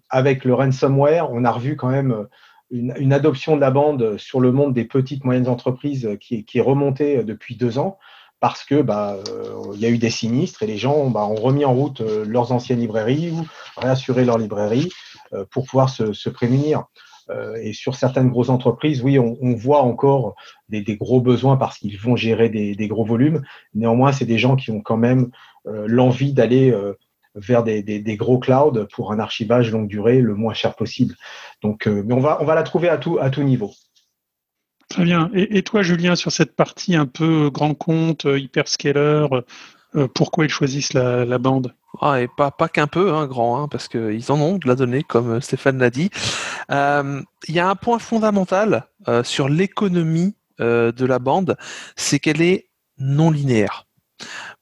[0.08, 2.26] avec le ransomware, on a revu quand même
[2.70, 6.58] une, une, adoption de la bande sur le monde des petites moyennes entreprises qui, qui
[6.58, 7.98] est remontée depuis deux ans
[8.42, 11.36] parce que bah euh, il y a eu des sinistres et les gens bah, ont
[11.36, 14.90] remis en route euh, leurs anciennes librairies ou réassuré leur librairie
[15.32, 16.84] euh, pour pouvoir se, se prémunir.
[17.30, 20.34] Euh, et sur certaines grosses entreprises, oui, on, on voit encore
[20.68, 23.44] des, des, gros besoins parce qu'ils vont gérer des, des, gros volumes.
[23.74, 25.30] Néanmoins, c'est des gens qui ont quand même
[25.68, 26.74] euh, l'envie d'aller
[27.36, 31.14] vers des, des, gros clouds pour un archivage longue durée le moins cher possible.
[31.62, 33.70] Donc, mais on va on va la trouver à tout à tout niveau.
[34.92, 35.30] Très bien.
[35.32, 39.26] Et, toi, Julien, sur cette partie un peu grand compte, hyperscaler,
[39.94, 41.74] euh, pourquoi ils choisissent la, bande?
[42.02, 44.74] Ah, et pas, pas qu'un peu, hein, grand, hein, parce qu'ils en ont de la
[44.74, 46.10] donnée, comme Stéphane l'a dit.
[46.68, 51.56] Il euh, y a un point fondamental euh, sur l'économie euh, de la bande,
[51.96, 53.86] c'est qu'elle est non linéaire.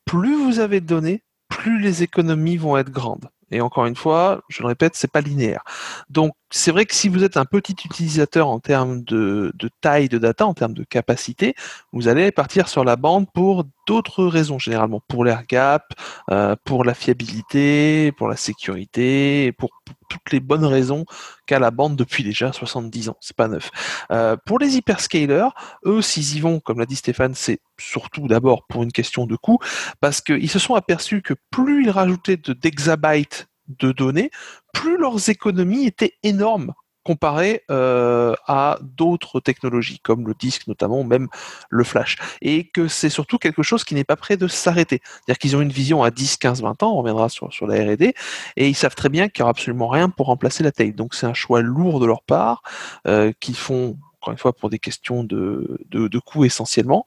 [0.04, 3.30] Plus vous avez de données, plus les économies vont être grandes.
[3.50, 5.64] Et encore une fois, je le répète, c'est pas linéaire.
[6.08, 10.18] Donc, c'est vrai que si vous êtes un petit utilisateur en termes de, taille de
[10.18, 11.54] data, en termes de capacité,
[11.92, 15.92] vous allez partir sur la bande pour d'autres raisons généralement, pour l'air gap,
[16.30, 19.70] euh, pour la fiabilité, pour la sécurité, pour,
[20.08, 21.04] toutes les bonnes raisons
[21.46, 23.16] qu'a la bande depuis déjà 70 ans.
[23.20, 23.70] C'est pas neuf.
[24.10, 25.50] Euh, pour les hyperscalers,
[25.86, 29.36] eux, s'ils y vont, comme l'a dit Stéphane, c'est surtout d'abord pour une question de
[29.36, 29.58] coût,
[30.00, 33.46] parce qu'ils se sont aperçus que plus ils rajoutaient de d'exabytes
[33.78, 34.30] de données,
[34.72, 41.28] plus leurs économies étaient énormes comparées euh, à d'autres technologies comme le disque notamment, même
[41.68, 42.16] le flash.
[42.42, 45.00] Et que c'est surtout quelque chose qui n'est pas prêt de s'arrêter.
[45.04, 47.76] C'est-à-dire qu'ils ont une vision à 10, 15, 20 ans, on reviendra sur, sur la
[47.76, 48.14] R&D,
[48.56, 50.94] et ils savent très bien qu'il n'y aura absolument rien pour remplacer la tape.
[50.94, 52.62] Donc c'est un choix lourd de leur part,
[53.06, 57.06] euh, qu'ils font encore une fois pour des questions de, de, coût essentiellement,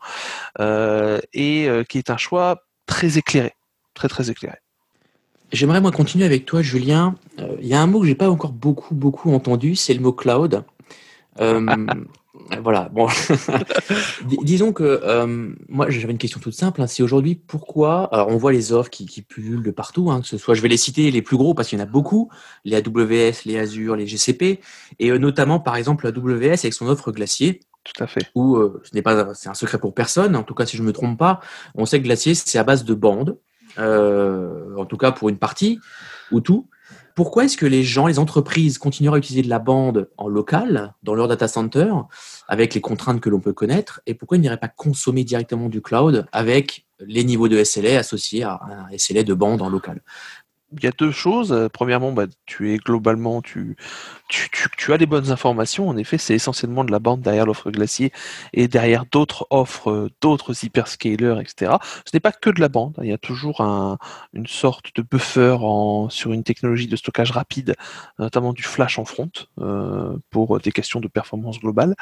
[0.59, 3.53] euh, et qui est un choix très éclairé,
[3.93, 4.62] très très éclairé.
[5.53, 7.13] J'aimerais moi continuer avec toi, Julien.
[7.39, 9.99] Euh, il y a un mot que j'ai pas encore beaucoup beaucoup entendu, c'est le
[9.99, 10.63] mot cloud.
[11.39, 11.61] Euh,
[12.63, 12.89] voilà.
[12.91, 13.07] Bon,
[14.41, 16.81] disons que euh, moi j'avais une question toute simple.
[16.81, 16.87] Hein.
[16.87, 20.09] c'est aujourd'hui pourquoi Alors on voit les offres qui, qui pullulent de partout.
[20.09, 21.85] Hein, que ce soit, je vais les citer les plus gros parce qu'il y en
[21.85, 22.31] a beaucoup
[22.65, 24.59] les AWS, les Azure, les GCP,
[24.97, 27.59] et notamment par exemple AWS avec son offre Glacier.
[27.83, 28.25] Tout à fait.
[28.33, 30.35] Où ce n'est pas, c'est un secret pour personne.
[30.35, 31.41] En tout cas, si je me trompe pas,
[31.75, 33.37] on sait que Glacier c'est à base de bandes.
[33.79, 35.79] Euh, en tout cas pour une partie
[36.31, 36.67] ou tout.
[37.15, 40.93] Pourquoi est-ce que les gens, les entreprises continuent à utiliser de la bande en local
[41.03, 41.93] dans leur data center
[42.47, 45.81] avec les contraintes que l'on peut connaître et pourquoi ils n'iraient pas consommer directement du
[45.81, 50.01] cloud avec les niveaux de SLA associés à un SLA de bande en local?
[50.77, 51.51] Il y a deux choses.
[51.51, 53.75] Euh, premièrement, bah, tu es globalement, tu,
[54.29, 55.87] tu, tu, as les bonnes informations.
[55.89, 58.11] En effet, c'est essentiellement de la bande derrière l'offre glacier
[58.53, 61.73] et derrière d'autres offres, euh, d'autres hyperscalers, etc.
[62.05, 62.95] Ce n'est pas que de la bande.
[62.97, 63.03] Hein.
[63.03, 63.97] Il y a toujours un,
[64.33, 67.75] une sorte de buffer en, sur une technologie de stockage rapide,
[68.19, 71.95] notamment du flash en front, euh, pour des questions de performance globale.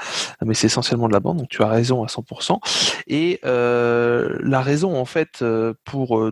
[0.46, 2.60] Mais c'est essentiellement de la bande, donc tu as raison à 100%.
[3.08, 5.44] Et euh, la raison, en fait,
[5.84, 6.32] pour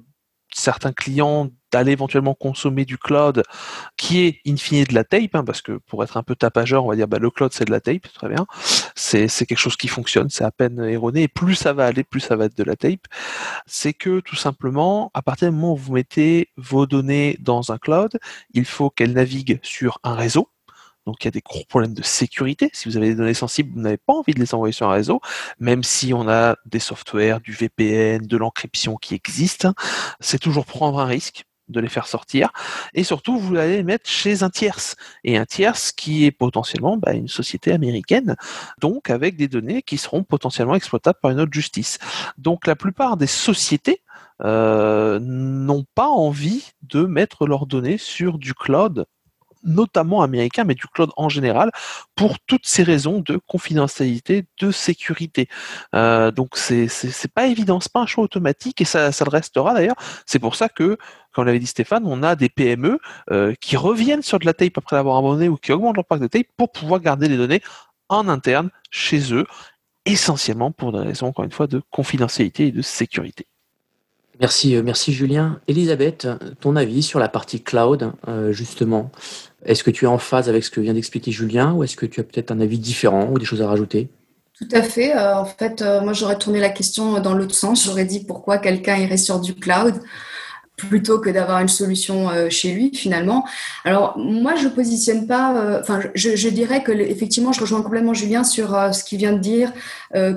[0.53, 3.43] certains clients d'aller éventuellement consommer du cloud
[3.95, 6.85] qui est in fine de la tape, hein, parce que pour être un peu tapageur,
[6.85, 8.47] on va dire bah, le cloud c'est de la tape, très bien.
[8.95, 12.19] C'est, quelque chose qui fonctionne, c'est à peine erroné, et plus ça va aller, plus
[12.19, 13.05] ça va être de la tape.
[13.65, 17.77] C'est que tout simplement, à partir du moment où vous mettez vos données dans un
[17.77, 18.19] cloud,
[18.53, 20.49] il faut qu'elles naviguent sur un réseau
[21.05, 22.69] donc il y a des gros problèmes de sécurité.
[22.73, 24.93] Si vous avez des données sensibles, vous n'avez pas envie de les envoyer sur un
[24.93, 25.21] réseau,
[25.59, 29.73] même si on a des softwares, du VPN, de l'encryption qui existent.
[30.19, 32.51] C'est toujours prendre un risque de les faire sortir.
[32.93, 34.95] Et surtout, vous allez les mettre chez un tierce.
[35.23, 38.35] Et un tierce qui est potentiellement bah, une société américaine,
[38.79, 41.99] donc avec des données qui seront potentiellement exploitables par une autre justice.
[42.38, 44.01] Donc la plupart des sociétés
[44.41, 49.05] euh, n'ont pas envie de mettre leurs données sur du cloud
[49.63, 51.72] notamment américain, mais du cloud en général,
[52.15, 55.48] pour toutes ces raisons de confidentialité, de sécurité.
[55.95, 59.74] Euh, donc c'est pas évident, c'est pas un choix automatique et ça, ça le restera
[59.74, 59.95] d'ailleurs.
[60.26, 60.98] C'est pour ça que,
[61.34, 63.00] comme l'avait dit Stéphane, on a des PME
[63.32, 66.22] euh, qui reviennent sur de la tape après l'avoir abonné ou qui augmentent leur parc
[66.22, 67.62] de tape pour pouvoir garder les données
[68.10, 69.45] en interne chez eux,
[70.06, 73.45] essentiellement pour des raisons encore une fois de confidentialité et de sécurité.
[74.39, 75.60] Merci, euh, merci Julien.
[75.67, 76.28] Elisabeth,
[76.62, 79.12] ton avis sur la partie cloud, euh, justement?
[79.65, 82.06] Est-ce que tu es en phase avec ce que vient d'expliquer Julien ou est-ce que
[82.06, 84.10] tu as peut-être un avis différent ou des choses à rajouter?
[84.58, 85.15] Tout à fait.
[85.15, 87.86] Euh, en fait, moi, j'aurais tourné la question dans l'autre sens.
[87.86, 89.95] J'aurais dit pourquoi quelqu'un irait sur du cloud?
[90.88, 93.46] Plutôt que d'avoir une solution euh, chez lui finalement.
[93.86, 98.44] Alors moi je positionne pas, euh, enfin je, dirais que effectivement je rejoins complètement Julien
[98.44, 99.72] sur euh, ce qu'il vient de dire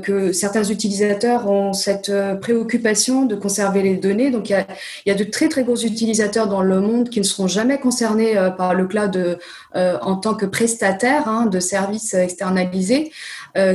[0.02, 4.30] que certains utilisateurs ont cette préoccupation de conserver les données.
[4.30, 4.66] Donc il
[5.06, 8.34] y a, de très très gros utilisateurs dans le monde qui ne seront jamais concernés
[8.58, 9.38] par le cloud
[9.74, 13.12] en tant que prestataire hein, de services externalisés.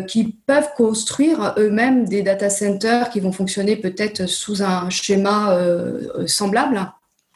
[0.08, 6.26] Qui peuvent construire eux-mêmes des data centers qui vont fonctionner peut-être sous un schéma euh,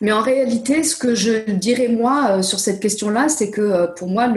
[0.03, 4.07] Mais en réalité, ce que je dirais moi euh, sur cette question-là, c'est que pour
[4.07, 4.33] moi,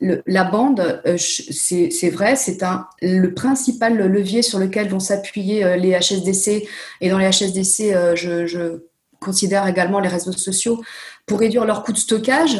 [0.00, 2.58] la bande, c'est vrai, c'est
[3.00, 6.68] le principal levier sur lequel vont s'appuyer les HSDC.
[7.00, 8.80] Et dans les HSDC, je, je
[9.20, 10.82] considère également les réseaux sociaux
[11.26, 12.58] pour réduire leurs coûts de stockage.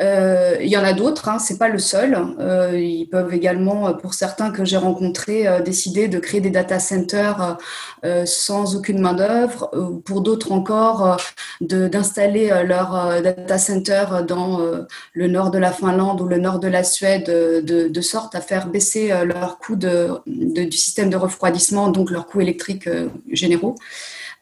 [0.00, 2.16] Euh, il y en a d'autres, hein, c'est pas le seul.
[2.38, 6.78] Euh, ils peuvent également, euh, pour certains que j'ai rencontrés, décider de créer des data
[6.78, 7.58] centers
[8.24, 9.70] sans aucune main d'œuvre.
[10.04, 11.18] Pour d'autres encore,
[11.60, 14.60] d'installer leur data center dans
[15.12, 18.68] le nord de la Finlande ou le nord de la Suède, de, sorte à faire
[18.68, 22.88] baisser leur coût du système de refroidissement, donc leurs coûts électriques
[23.30, 23.74] généraux.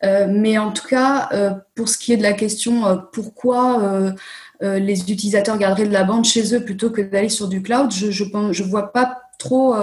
[0.03, 1.29] mais en tout cas,
[1.75, 4.15] pour ce qui est de la question pourquoi
[4.61, 8.25] les utilisateurs garderaient de la bande chez eux plutôt que d'aller sur du cloud, je
[8.25, 9.75] ne vois pas trop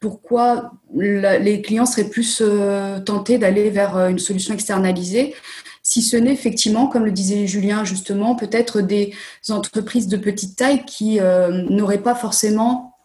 [0.00, 2.42] pourquoi les clients seraient plus
[3.06, 5.34] tentés d'aller vers une solution externalisée
[5.82, 9.14] si ce n'est effectivement, comme le disait Julien justement, peut-être des
[9.48, 11.18] entreprises de petite taille qui
[11.70, 12.98] n'auraient pas forcément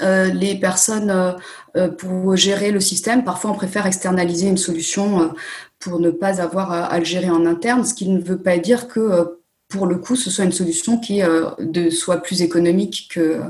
[0.00, 1.32] euh, les personnes euh,
[1.76, 3.24] euh, pour gérer le système.
[3.24, 5.34] Parfois, on préfère externaliser une solution
[5.78, 8.88] pour ne pas avoir à, le gérer en interne, ce qui ne veut pas dire
[8.88, 9.41] que
[9.72, 11.22] pour le coup, ce soit une solution qui
[11.58, 13.40] de, soit plus économique que,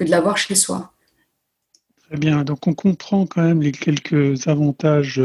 [0.00, 0.92] de l'avoir chez soi.
[2.08, 5.22] Très bien, donc on comprend quand même les quelques avantages,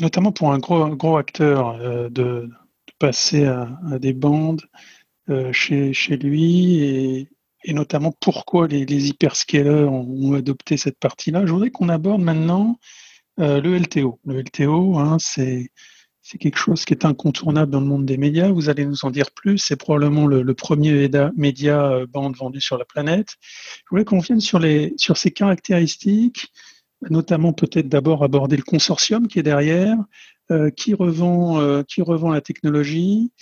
[0.00, 1.78] notamment pour un gros, acteur,
[2.10, 2.50] de,
[2.98, 4.62] passer à, des bandes
[5.52, 6.84] chez, lui
[7.64, 11.46] et, notamment pourquoi les, les hyperscalers ont, adopté cette partie-là.
[11.46, 12.78] Je voudrais qu'on aborde maintenant
[13.38, 14.20] euh, le LTO.
[14.26, 15.70] Le LTO, hein, c'est
[16.38, 18.50] quelque chose qui est incontournable dans le monde des médias.
[18.50, 19.58] Vous allez nous en dire plus.
[19.58, 23.36] C'est probablement le, premier média euh, bande vendu sur la planète.
[23.40, 26.52] Je voulais qu'on vienne sur, les, sur ces caractéristiques,
[27.10, 29.98] notamment peut-être d'abord aborder le consortium qui est derrière,
[30.50, 33.32] euh, qui, revend, qui revend la technologie,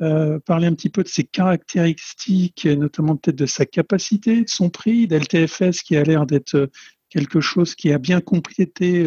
[0.00, 4.70] euh, parler un petit peu de ses caractéristiques, notamment peut-être de sa capacité, de son
[4.70, 6.70] prix, d'LTFS qui a l'air d'être
[7.10, 9.04] quelque chose qui a bien complété,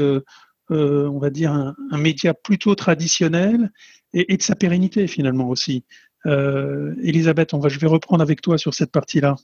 [0.72, 3.72] euh, euh, on va dire, un, média plutôt traditionnel
[4.14, 5.86] et, de sa pérennité finalement aussi.
[6.26, 9.36] Elisabeth, on va, je vais reprendre avec toi sur cette partie-là.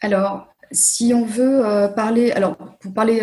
[0.00, 1.62] Alors, si on veut
[1.96, 3.20] parler, alors pour parler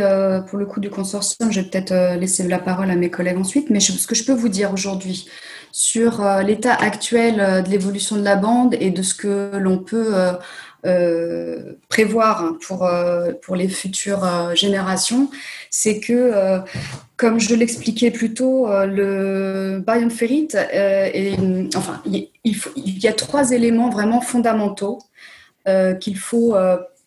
[0.50, 3.70] pour le coup du consortium, je vais peut-être laisser la parole à mes collègues ensuite,
[3.70, 5.28] mais ce que je peux vous dire aujourd'hui,
[5.76, 9.78] sur euh, l'état actuel euh, de l'évolution de la bande et de ce que l'on
[9.78, 10.14] peut
[10.86, 12.90] euh, prévoir pour,
[13.42, 15.30] pour les futures générations,
[15.70, 16.62] c'est que,
[17.18, 20.50] comme je l'expliquais plus tôt, le Bayon Ferrit,
[21.76, 25.00] enfin, il, il, y a trois éléments vraiment fondamentaux
[26.00, 26.56] qu'il faut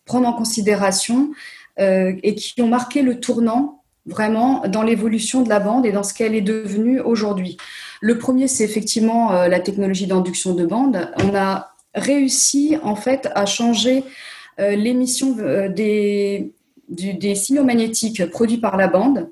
[0.09, 1.31] prendre en considération
[1.77, 6.13] et qui ont marqué le tournant vraiment dans l'évolution de la bande et dans ce
[6.13, 7.57] qu'elle est devenue aujourd'hui.
[8.01, 11.11] Le premier, c'est effectivement euh, la technologie d'induction de bande.
[11.23, 14.03] On a réussi en fait à changer
[14.59, 16.53] euh, l'émission euh, des,
[16.89, 19.29] des, signaux magnétiques produits par la bande.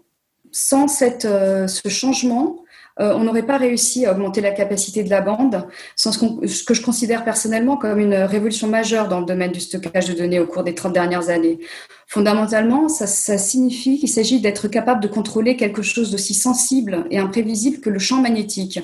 [0.52, 2.64] Sans cette, ce changement,
[3.00, 6.74] euh, on n'aurait pas réussi à augmenter la capacité de la bande, sans ce, que
[6.74, 10.48] je considère personnellement comme une révolution majeure dans le domaine du stockage de données au
[10.48, 11.60] cours des 30 dernières années.
[12.08, 17.82] Fondamentalement, ça, signifie qu'il s'agit d'être capable de contrôler quelque chose d'aussi sensible et imprévisible
[17.82, 18.80] que le champ magnétique.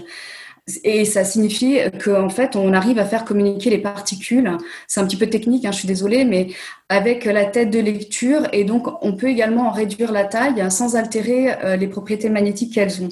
[0.86, 4.50] Et ça signifie qu'en fait, on arrive à faire communiquer les particules.
[4.88, 6.48] C'est un petit peu technique, hein, je suis désolée, mais
[6.88, 8.48] avec la tête de lecture.
[8.54, 12.74] Et donc, on peut également en réduire la taille sans altérer euh, les propriétés magnétiques
[12.74, 13.10] qu'elles ont.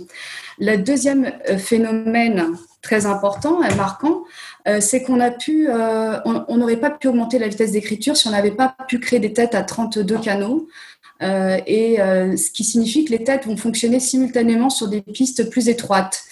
[0.59, 4.23] Le deuxième euh, phénomène très important et marquant,
[4.67, 8.27] euh, c'est qu'on a pu, euh, on n'aurait pas pu augmenter la vitesse d'écriture si
[8.27, 10.67] on n'avait pas pu créer des têtes à 32 canaux.
[11.21, 16.23] et ce qui signifie que les têtes vont fonctionner simultanément sur des pistes plus étroites.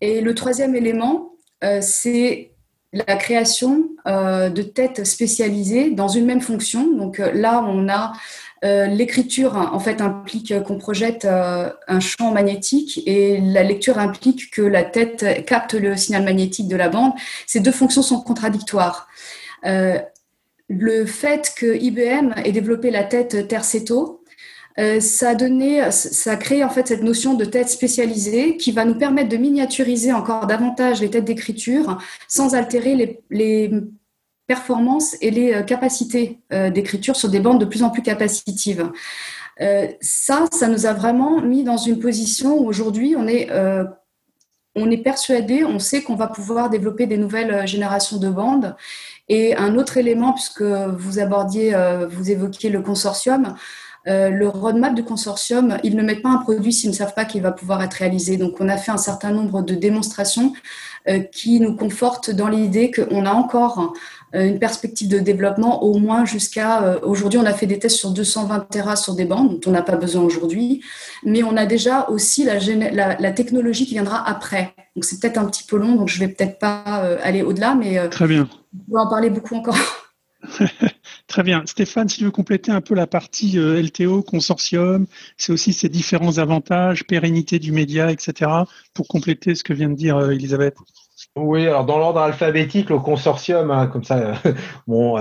[0.00, 1.36] Et le troisième élément,
[1.80, 2.50] c'est
[2.92, 6.92] la création de têtes spécialisées dans une même fonction.
[6.92, 8.14] Donc là, on a
[8.64, 14.50] euh, l'écriture, en fait, implique qu'on projette euh, un champ magnétique et la lecture implique
[14.50, 17.12] que la tête capte le signal magnétique de la bande.
[17.46, 19.08] Ces deux fonctions sont contradictoires.
[19.66, 19.98] Euh,
[20.68, 24.24] le fait que IBM ait développé la tête Terceto,
[25.00, 28.84] ça a donné, ça a créé en fait cette notion de tête spécialisée qui va
[28.84, 33.70] nous permettre de miniaturiser encore davantage les têtes d'écriture sans altérer les
[34.46, 38.90] performances et les euh, capacités euh, d'écriture sur des bandes de plus en plus capacitives.
[39.60, 43.48] Euh, ça, ça nous a vraiment mis dans une position où aujourd'hui on est,
[44.74, 48.76] on est persuadé, on sait qu'on va pouvoir développer des nouvelles générations de bandes.
[49.28, 51.74] Et un autre élément, puisque vous abordiez,
[52.10, 53.56] vous évoquiez le consortium,
[54.04, 57.40] le roadmap du consortium, ils ne mettent pas un produit s'ils ne savent pas qu'il
[57.40, 58.36] va pouvoir être réalisé.
[58.36, 60.52] Donc, on a fait un certain nombre de démonstrations
[61.32, 63.94] qui nous confortent dans l'idée qu'on a encore
[64.32, 68.10] une perspective de développement au moins jusqu'à euh, aujourd'hui on a fait des tests sur
[68.10, 70.82] 220 Tera sur des bandes dont on n'a pas besoin aujourd'hui
[71.24, 72.58] mais on a déjà aussi la,
[73.18, 74.74] la, technologie qui viendra après.
[74.94, 77.74] Donc c'est peut-être un petit peu long donc je vais peut-être pas euh, aller au-delà
[77.74, 78.48] mais très bien.
[78.90, 79.76] on va en parler beaucoup encore
[81.26, 81.64] Très bien.
[81.66, 85.06] Stéphane, si tu veux compléter un peu la partie euh, LTO, consortium,
[85.36, 88.50] c'est aussi ces différents avantages, pérennité du média, etc.,
[88.94, 90.76] pour compléter ce que vient de dire euh, Elisabeth.
[91.34, 94.34] Oui, alors dans l'ordre alphabétique, le consortium, hein, comme ça,
[94.86, 95.18] bon,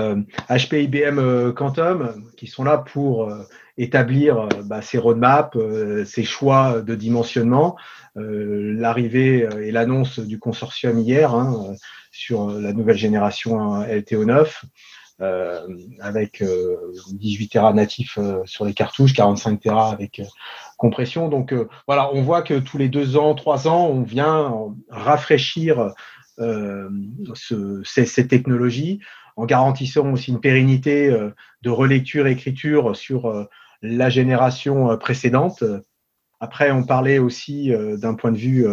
[0.49, 3.29] HP, IBM, Quantum, qui sont là pour
[3.77, 5.57] établir bah, ces roadmaps,
[6.05, 7.75] ces choix de dimensionnement.
[8.15, 11.75] L'arrivée et l'annonce du consortium hier hein,
[12.11, 14.65] sur la nouvelle génération LTO 9.
[15.21, 15.65] Euh,
[16.01, 20.21] avec 18 euh, Tera natifs euh, sur les cartouches, 45 Tera avec
[20.77, 21.29] compression.
[21.29, 21.53] Donc
[21.87, 24.53] voilà, on voit que tous les deux ans, trois ans, on vient
[24.89, 25.93] rafraîchir
[26.37, 28.99] ce, ces, technologies
[29.37, 31.09] en garantissant aussi une pérennité
[31.61, 33.47] de relecture, écriture sur
[33.81, 35.63] la génération précédente.
[36.41, 38.67] Après, on parlait aussi d'un point de vue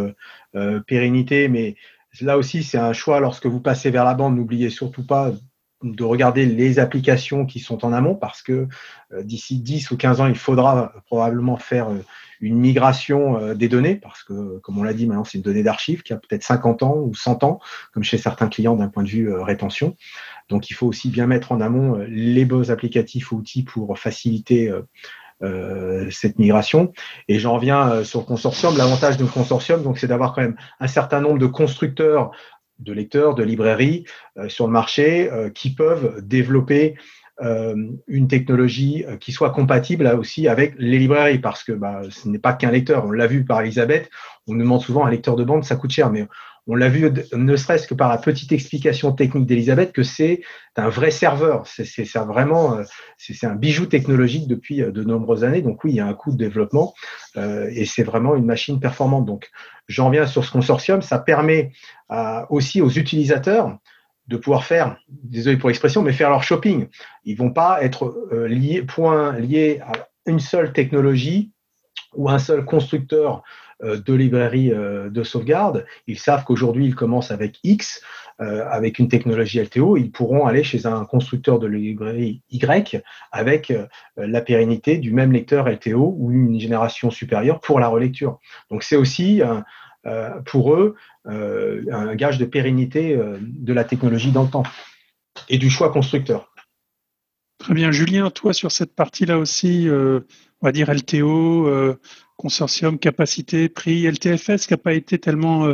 [0.88, 1.76] pérennité, mais
[2.20, 4.34] là aussi, c'est un choix lorsque vous passez vers la bande.
[4.34, 5.32] N'oubliez surtout pas
[5.82, 8.68] de regarder les applications qui sont en amont parce que
[9.12, 12.04] euh, d'ici 10 ou 15 ans, il faudra probablement faire euh,
[12.40, 15.62] une migration euh, des données parce que, comme on l'a dit, maintenant, c'est une donnée
[15.62, 17.60] d'archive qui a peut-être 50 ans ou 100 ans,
[17.92, 19.96] comme chez certains clients d'un point de vue rétention.
[20.48, 24.72] Donc, il faut aussi bien mettre en amont les beaux applicatifs ou outils pour faciliter
[26.10, 26.92] cette migration.
[27.26, 28.76] Et j'en reviens sur le consortium.
[28.76, 32.32] L'avantage d'un consortium, donc, c'est d'avoir quand même un certain nombre de constructeurs
[32.78, 34.04] de lecteurs, de librairies
[34.38, 36.96] euh, sur le marché euh, qui peuvent développer
[37.40, 37.74] euh,
[38.06, 41.38] une technologie qui soit compatible là aussi avec les librairies.
[41.38, 43.06] Parce que bah, ce n'est pas qu'un lecteur.
[43.06, 44.10] On l'a vu par Elisabeth,
[44.46, 46.26] on demande souvent un lecteur de bande, ça coûte cher, mais
[46.66, 50.42] on l'a vu ne serait-ce que par la petite explication technique d'Elisabeth que c'est
[50.76, 51.66] un vrai serveur.
[51.66, 52.78] C'est vraiment
[53.18, 55.62] c'est un bijou technologique depuis de nombreuses années.
[55.62, 56.94] Donc oui, il y a un coût de développement
[57.36, 59.26] et c'est vraiment une machine performante.
[59.26, 59.50] Donc
[59.88, 61.72] j'en viens sur ce consortium, ça permet
[62.48, 63.78] aussi aux utilisateurs
[64.28, 66.88] de pouvoir faire, désolé pour l'expression, mais faire leur shopping.
[67.24, 69.92] Ils vont pas être euh, liés, point liés à
[70.26, 71.52] une seule technologie
[72.14, 73.40] ou un seul constructeur euh,
[73.82, 75.86] de librairie euh, de sauvegarde.
[76.06, 78.02] Ils savent qu'aujourd'hui, ils commencent avec X,
[78.38, 79.96] avec une technologie LTO.
[79.96, 83.72] Ils pourront aller chez un constructeur de librairie Y avec
[84.16, 88.40] la pérennité du même lecteur LTO ou une génération supérieure pour la relecture.
[88.68, 89.42] Donc, c'est aussi
[90.44, 90.96] pour eux
[91.28, 94.64] euh, un gage de pérennité euh, de la technologie dans le temps
[95.48, 96.52] et du choix constructeur.
[97.58, 97.92] Très bien.
[97.92, 100.20] Julien, toi, sur cette partie-là aussi, euh,
[100.60, 101.96] on va dire LTO,
[102.42, 105.72] consortium, capacité, prix, LTFS qui n'a pas été tellement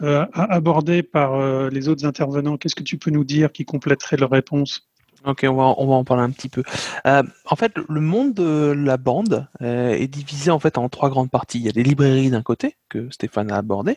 [0.00, 2.56] abordé par les autres intervenants.
[2.56, 4.88] Qu'est-ce que tu peux nous dire qui compléterait leur réponse?
[5.26, 6.62] Ok, on va, on va en parler un petit peu.
[7.06, 11.08] Euh, en fait, le monde de la bande euh, est divisé en fait en trois
[11.08, 11.58] grandes parties.
[11.58, 13.96] Il y a les librairies d'un côté que Stéphane a abordé.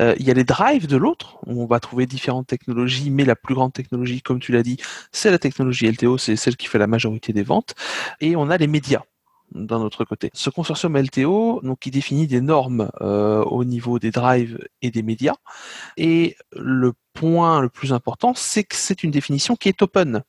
[0.00, 3.24] Euh, il y a les drives de l'autre où on va trouver différentes technologies, mais
[3.24, 4.76] la plus grande technologie, comme tu l'as dit,
[5.10, 7.74] c'est la technologie LTO, c'est celle qui fait la majorité des ventes.
[8.20, 9.02] Et on a les médias
[9.52, 10.30] d'un autre côté.
[10.34, 15.36] Ce consortium LTO, donc, qui définit des normes au niveau des drives et des médias.
[15.96, 20.22] Et le point le plus important, c'est que c'est une définition qui est open.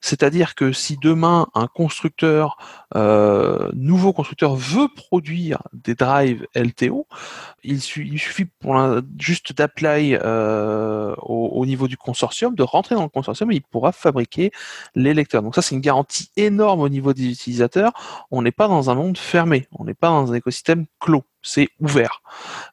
[0.00, 2.56] C'est-à-dire que si demain un constructeur,
[2.94, 7.06] euh, nouveau constructeur veut produire des drives LTO,
[7.64, 8.76] il, suffit pour
[9.18, 13.92] juste d'apply euh, au, niveau du consortium, de rentrer dans le consortium et il pourra
[13.92, 14.52] fabriquer
[14.94, 15.42] les lecteurs.
[15.42, 17.92] Donc ça c'est une garantie énorme au niveau des utilisateurs.
[18.30, 21.68] On n'est pas dans un monde fermé, on n'est pas dans un écosystème clos c'est
[21.80, 22.22] ouvert.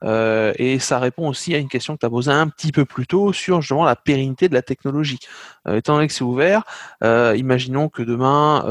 [0.03, 2.85] Euh, et ça répond aussi à une question que tu as posée un petit peu
[2.85, 5.19] plus tôt sur justement la pérennité de la technologie.
[5.67, 6.63] Euh, étant donné que c'est ouvert,
[7.03, 8.63] euh, imaginons que demain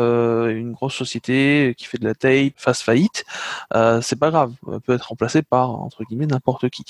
[0.49, 3.25] une grosse société qui fait de la tape fasse faillite,
[4.03, 6.85] c'est pas grave, elle peut être remplacée par entre guillemets n'importe qui.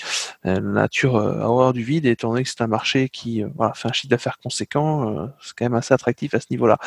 [0.45, 3.89] la nature a horreur du vide, étant donné que c'est un marché qui voilà, fait
[3.89, 6.79] un chiffre d'affaires conséquent, c'est quand même assez attractif à ce niveau-là.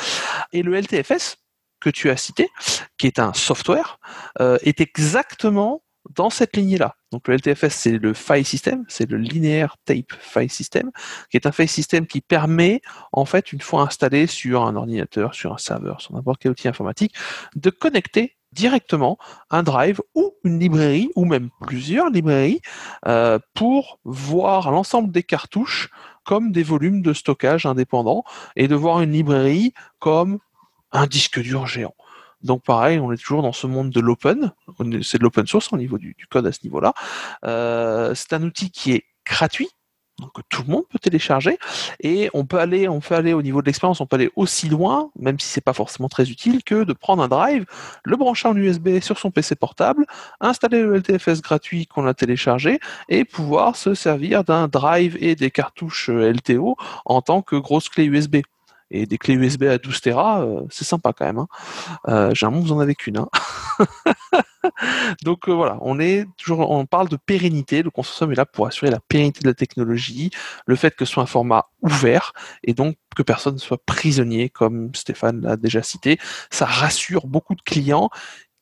[0.53, 1.38] Et le LTFS,
[1.80, 2.49] que tu as cité,
[2.97, 3.99] qui est un software,
[4.39, 5.82] est exactement
[6.18, 6.95] dans cette lignée-là.
[7.11, 10.91] Donc le LTFS, c'est le file system, c'est le linear tape file system,
[11.30, 12.82] qui est un file system qui permet,
[13.13, 16.68] en fait, une fois installé sur un ordinateur, sur un serveur, sur n'importe quel outil
[16.68, 17.13] informatique,
[17.55, 19.18] de connecter directement
[19.51, 22.61] un drive ou une librairie, ou même plusieurs librairies,
[23.07, 25.89] euh, pour voir l'ensemble des cartouches
[26.24, 28.24] comme des volumes de stockage indépendants,
[28.55, 30.39] et de voir une librairie comme
[30.91, 31.95] un disque dur géant.
[32.43, 34.51] Donc pareil, on est toujours dans ce monde de l'open,
[35.01, 36.93] c'est de l'open source au niveau du, code à ce niveau-là.
[37.45, 39.69] Euh, c'est un outil qui est gratuit,
[40.19, 41.57] donc tout le monde peut télécharger.
[42.01, 44.69] Et on peut aller, on peut aller au niveau de l'expérience, on peut aller aussi
[44.69, 47.65] loin, même si c'est pas forcément très utile, que de prendre un drive,
[48.03, 50.05] le brancher en USB sur son PC portable,
[50.39, 52.79] installer le LTFS gratuit qu'on a téléchargé
[53.09, 56.75] et pouvoir se servir d'un drive et des cartouches LTO
[57.05, 58.38] en tant que grosse clé USB
[58.91, 61.39] et des clés USB à 12 Tera, euh, c'est sympa quand même.
[61.39, 61.47] Hein.
[62.07, 63.17] Euh, un vous en avez qu'une.
[63.17, 63.29] Hein.
[65.23, 67.83] Donc euh, voilà, on est toujours, on parle de pérennité.
[67.83, 70.31] Le consortium est là pour assurer la pérennité de la technologie,
[70.65, 72.33] le fait que ce soit un format ouvert
[72.63, 76.19] et donc que personne ne soit prisonnier, comme Stéphane l'a déjà cité.
[76.51, 78.09] Ça rassure beaucoup de clients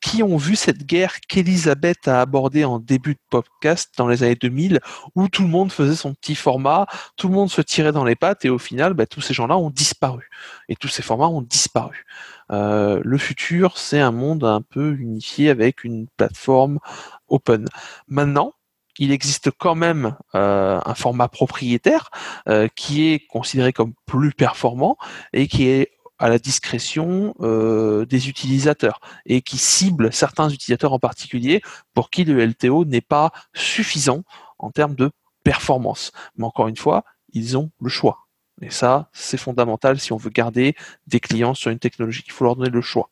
[0.02, 4.36] qui ont vu cette guerre qu'Elisabeth a abordée en début de podcast dans les années
[4.36, 4.80] 2000,
[5.16, 6.86] où tout le monde faisait son petit format,
[7.18, 9.58] tout le monde se tirait dans les pattes, et au final, bah, tous ces gens-là
[9.58, 10.30] ont disparu.
[10.70, 12.06] Et tous ces formats ont disparu.
[12.52, 16.80] Euh, le futur, c'est un monde un peu unifié avec une plateforme
[17.28, 17.66] open.
[18.08, 18.54] Maintenant,
[18.98, 22.10] il existe quand même euh, un format propriétaire
[22.48, 24.98] euh, qui est considéré comme plus performant
[25.34, 31.00] et qui est à la discrétion euh, des utilisateurs et qui cible certains utilisateurs en
[31.00, 31.62] particulier
[31.94, 34.24] pour qui le LTO n'est pas suffisant
[34.58, 35.12] en termes de
[35.44, 36.12] performance.
[36.38, 37.04] Mais encore une fois,
[37.34, 38.28] ils ont le choix.
[38.62, 40.76] Et ça, c'est fondamental si on veut garder
[41.08, 42.24] des clients sur une technologie.
[42.26, 43.10] Il faut leur donner le choix.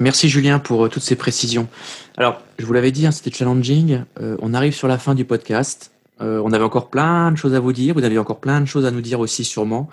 [0.00, 1.68] Merci Julien pour euh, toutes ces précisions.
[2.16, 4.02] Alors, je vous l'avais dit, hein, c'était challenging.
[4.20, 5.92] Euh, on arrive sur la fin du podcast.
[6.18, 7.94] on avait encore plein de choses à vous dire.
[7.94, 9.88] Vous avez encore plein de choses à nous dire aussi, sûrement.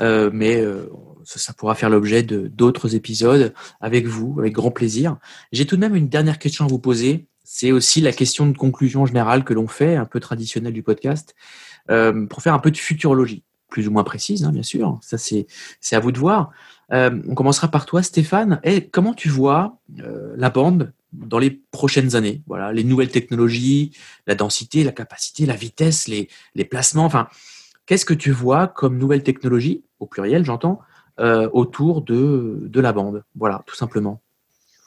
[0.00, 0.62] mais
[1.28, 5.18] ça, pourra faire l'objet d'autres épisodes avec vous, avec grand plaisir.
[5.52, 7.26] J'ai tout de même une dernière question à vous poser.
[7.44, 11.34] C'est aussi la question de conclusion générale que l'on fait, un peu traditionnelle du podcast,
[11.90, 14.98] euh, pour faire un peu de futurologie, plus ou moins précise, hein, bien sûr.
[15.02, 15.46] Ça, c'est
[15.92, 16.50] à vous de voir.
[16.92, 18.60] Euh, on commencera par toi, Stéphane.
[18.90, 22.42] Comment tu vois euh, la bande dans les prochaines années?
[22.46, 23.92] Voilà, les nouvelles technologies,
[24.26, 27.04] la densité, la capacité, la vitesse, les, les placements.
[27.04, 27.28] Enfin,
[27.86, 30.80] qu'est-ce que tu vois comme nouvelles technologies, au pluriel, j'entends,
[31.20, 33.24] euh, autour de, de la bande.
[33.34, 34.20] Voilà, tout simplement.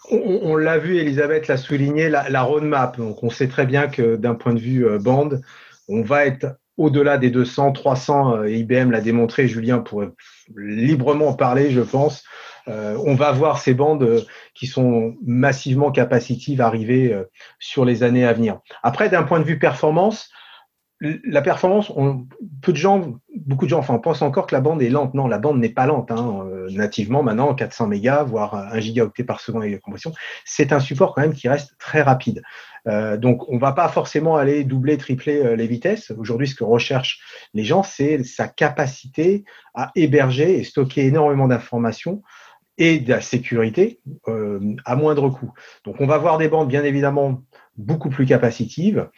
[0.10, 2.98] On, l'a vu, Elisabeth l'a souligné, la, roadmap.
[2.98, 5.42] Donc, on sait très bien que d'un point de vue euh, bande,
[5.90, 8.38] on va être au-delà des 200, 300.
[8.38, 10.12] Euh, IBM l'a démontré, Julien pourrait
[10.56, 12.24] librement en parler, je pense.
[12.68, 17.14] on va voir ces bandes qui sont massivement capacitives arriver
[17.60, 18.60] sur les années à venir.
[18.84, 20.30] Après, d'un point de vue performance,
[21.02, 21.92] la performance,
[22.62, 25.14] peu de gens, beaucoup de gens, enfin, pensent encore que la bande est lente.
[25.14, 26.12] Non, la bande n'est pas lente.
[26.12, 26.46] Hein.
[26.46, 30.12] Euh, nativement, maintenant, 400 mégas, voire 1 gigaoctet par seconde avec la compression,
[30.46, 32.42] c'est un support quand même qui reste très rapide.
[32.88, 36.12] Euh, donc, on va pas forcément aller doubler, tripler euh, les vitesses.
[36.18, 37.20] Aujourd'hui, ce que recherchent
[37.54, 42.22] les gens, c'est sa capacité à héberger et stocker énormément d'informations
[42.78, 44.00] et de la sécurité
[44.86, 45.52] à moindre coût.
[45.84, 47.44] Donc, on va voir des bandes, bien évidemment,
[47.78, 49.10] beaucoup plus capacitives,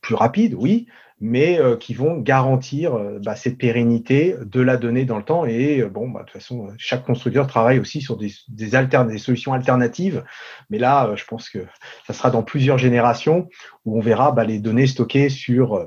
[0.00, 0.86] plus rapides, oui,
[1.26, 5.46] mais euh, qui vont garantir euh, bah, cette pérennité de la donnée dans le temps.
[5.46, 9.18] Et euh, bon, bah, de toute façon, chaque constructeur travaille aussi sur des, des, des
[9.18, 10.22] solutions alternatives.
[10.68, 11.60] Mais là, je pense que
[12.06, 13.48] ça sera dans plusieurs générations
[13.86, 15.86] où on verra bah, les données stockées sur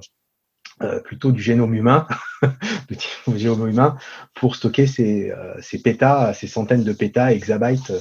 [1.06, 2.08] plutôt du génome humain,
[2.90, 3.98] du génome humain,
[4.36, 7.92] pour stocker ces, ces pétas, ces centaines de pétas, exabytes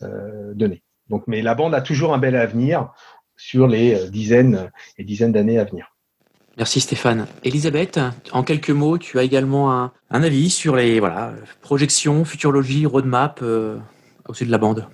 [0.00, 0.82] données.
[1.08, 2.92] Donc, mais la bande a toujours un bel avenir
[3.36, 5.93] sur les dizaines et dizaines d'années à venir.
[6.56, 7.26] Merci Stéphane.
[7.42, 7.98] Elisabeth,
[8.30, 11.32] en quelques mots, tu as également un, avis sur les voilà,
[11.62, 13.78] projections, futurologie, roadmap euh,
[14.28, 14.86] au de la bande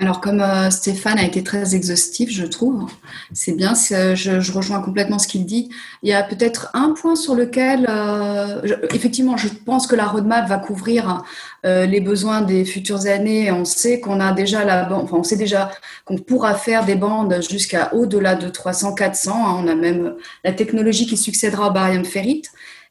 [0.00, 2.86] alors, comme euh, Stéphane a été très exhaustif, je trouve,
[3.34, 5.68] c'est bien, je, je, rejoins complètement ce qu'il dit.
[6.02, 8.62] Il y a peut-être un point sur lequel, euh,
[8.94, 11.22] effectivement, je pense que la roadmap va couvrir
[11.66, 13.52] euh, les besoins des futures années.
[13.52, 15.70] On sait qu'on a déjà la bande, enfin, on sait déjà
[16.06, 19.32] qu'on pourra faire des bandes jusqu'à au-delà de 300, 400.
[19.34, 19.62] Hein.
[19.62, 22.50] on a même la technologie qui succédera au barium ferrite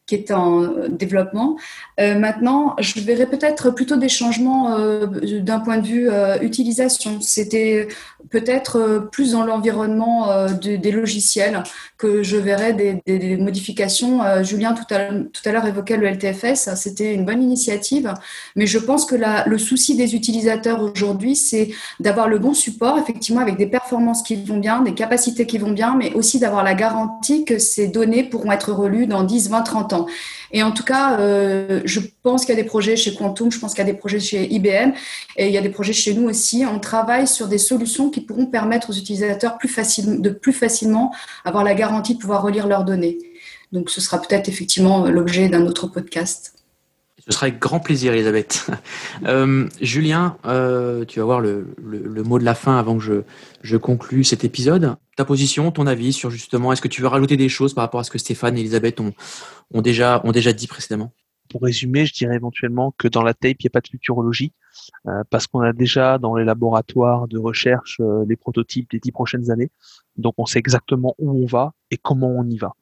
[0.10, 1.58] qui est en euh, développement.
[2.00, 5.06] Euh, maintenant, je verrais peut-être plutôt des changements euh,
[5.42, 6.10] d'un point de vue
[6.42, 7.22] utilisation.
[7.22, 7.88] C'était
[8.30, 11.64] peut-être plus dans l'environnement des logiciels
[11.98, 14.22] que je verrais des, modifications.
[14.44, 18.14] Julien tout à, l'heure évoquait le LTFS, c'était une bonne initiative,
[18.56, 21.70] mais je pense que le souci des utilisateurs aujourd'hui, c'est
[22.00, 25.72] d'avoir le bon support, effectivement, avec des performances qui vont bien, des capacités qui vont
[25.72, 29.62] bien, mais aussi d'avoir la garantie que ces données pourront être relues dans 10, 20,
[29.62, 30.08] 30 ans.
[30.52, 33.60] Et en tout cas, euh, je pense qu'il y a des projets chez Quantum, je
[33.60, 34.94] pense qu'il y a des projets chez IBM
[35.36, 36.64] et il y a des projets chez nous aussi.
[36.66, 41.14] On travaille sur des solutions qui pourront permettre aux utilisateurs de plus facilement
[41.44, 43.18] avoir la garantie de pouvoir relire leurs données.
[43.72, 46.54] Donc, ce sera peut-être effectivement l'objet d'un autre podcast.
[47.30, 48.66] Ce sera avec grand plaisir, Elisabeth.
[49.28, 51.66] Euh, Julien, euh, tu vas voir le,
[52.24, 53.24] mot de la fin avant que
[53.62, 54.96] je, conclue cet épisode.
[55.18, 58.00] Ta position, ton avis sur justement, est-ce que tu veux rajouter des choses par rapport
[58.00, 61.12] à ce que Stéphane et Elisabeth ont, déjà, ont déjà dit précédemment?
[61.50, 64.54] Pour résumer, je dirais éventuellement que dans la tape, il n'y a pas de futurologie,
[65.08, 69.12] euh, parce qu'on a déjà dans les laboratoires de recherche euh, les prototypes des dix
[69.12, 69.72] prochaines années.
[70.18, 72.74] Donc on sait exactement où on va et comment on y va.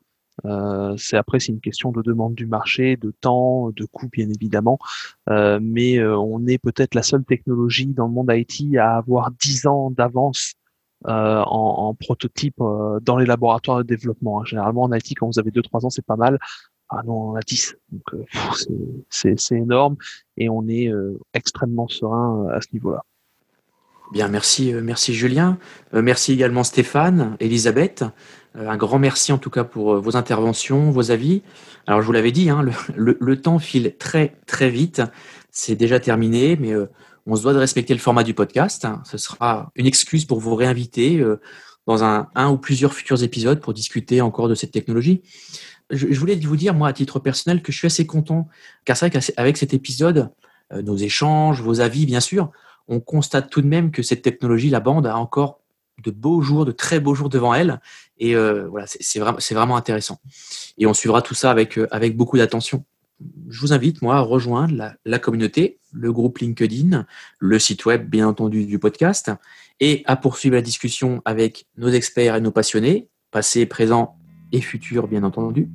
[0.45, 4.29] Euh, c'est après c'est une question de demande du marché, de temps, de coût bien
[4.29, 4.77] évidemment,
[5.29, 9.65] euh, mais on est peut-être la seule technologie dans le monde IT à avoir 10
[9.65, 10.53] ans d'avance
[11.05, 14.41] en, en, prototype dans les laboratoires de développement.
[14.41, 14.45] Hein.
[14.45, 16.37] Généralement en IT quand vous avez 2-3 ans c'est pas mal.
[16.89, 17.75] Ah non, on a 10.
[17.91, 18.25] Donc
[19.09, 19.97] c'est énorme
[20.37, 20.89] et on est
[21.33, 23.03] extrêmement serein à ce niveau-là.
[24.13, 25.57] Bien, merci, merci Julien.
[25.91, 28.05] merci également Stéphane, Elisabeth.
[28.57, 31.41] Euh, un grand merci en tout cas pour euh, vos interventions, vos avis.
[31.85, 32.65] Alors je vous l'avais dit, hein,
[32.95, 35.01] le, temps file très très vite.
[35.51, 36.87] C'est déjà terminé, mais euh,
[37.25, 38.87] on se doit de respecter le format du podcast.
[39.03, 41.21] Ce sera une excuse pour vous réinviter
[41.85, 45.23] dans un, un ou plusieurs futurs épisodes pour discuter encore de cette technologie.
[45.89, 48.47] Je, voulais vous dire, moi, à titre personnel, que je suis assez content,
[48.85, 50.31] car c'est vrai qu'avec cet épisode,
[50.73, 52.51] nos échanges, vos avis, bien sûr,
[52.87, 55.59] on constate tout de même que cette technologie, la bande, a encore
[56.03, 57.81] de beaux jours, de très beaux jours devant elle.
[58.19, 60.19] Et euh, voilà, c'est vraiment, vraiment intéressant.
[60.77, 62.85] Et on suivra tout ça avec, euh, avec beaucoup d'attention.
[63.49, 67.05] Je vous invite, moi, à rejoindre la, la, communauté, le groupe LinkedIn,
[67.39, 69.31] le site web, bien entendu, du podcast,
[69.79, 74.16] et à poursuivre la discussion avec nos experts et nos passionnés, passés, présents
[74.51, 75.69] et futurs, bien entendu.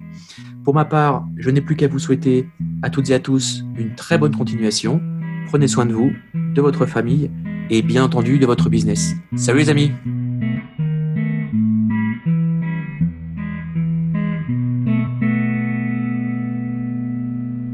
[0.64, 2.48] Pour ma part, je n'ai plus qu'à vous souhaiter
[2.82, 5.00] à toutes et à tous une très bonne continuation.
[5.48, 7.30] Prenez soin de vous, de votre famille
[7.70, 9.14] et bien entendu de votre business.
[9.36, 9.92] Salut les amis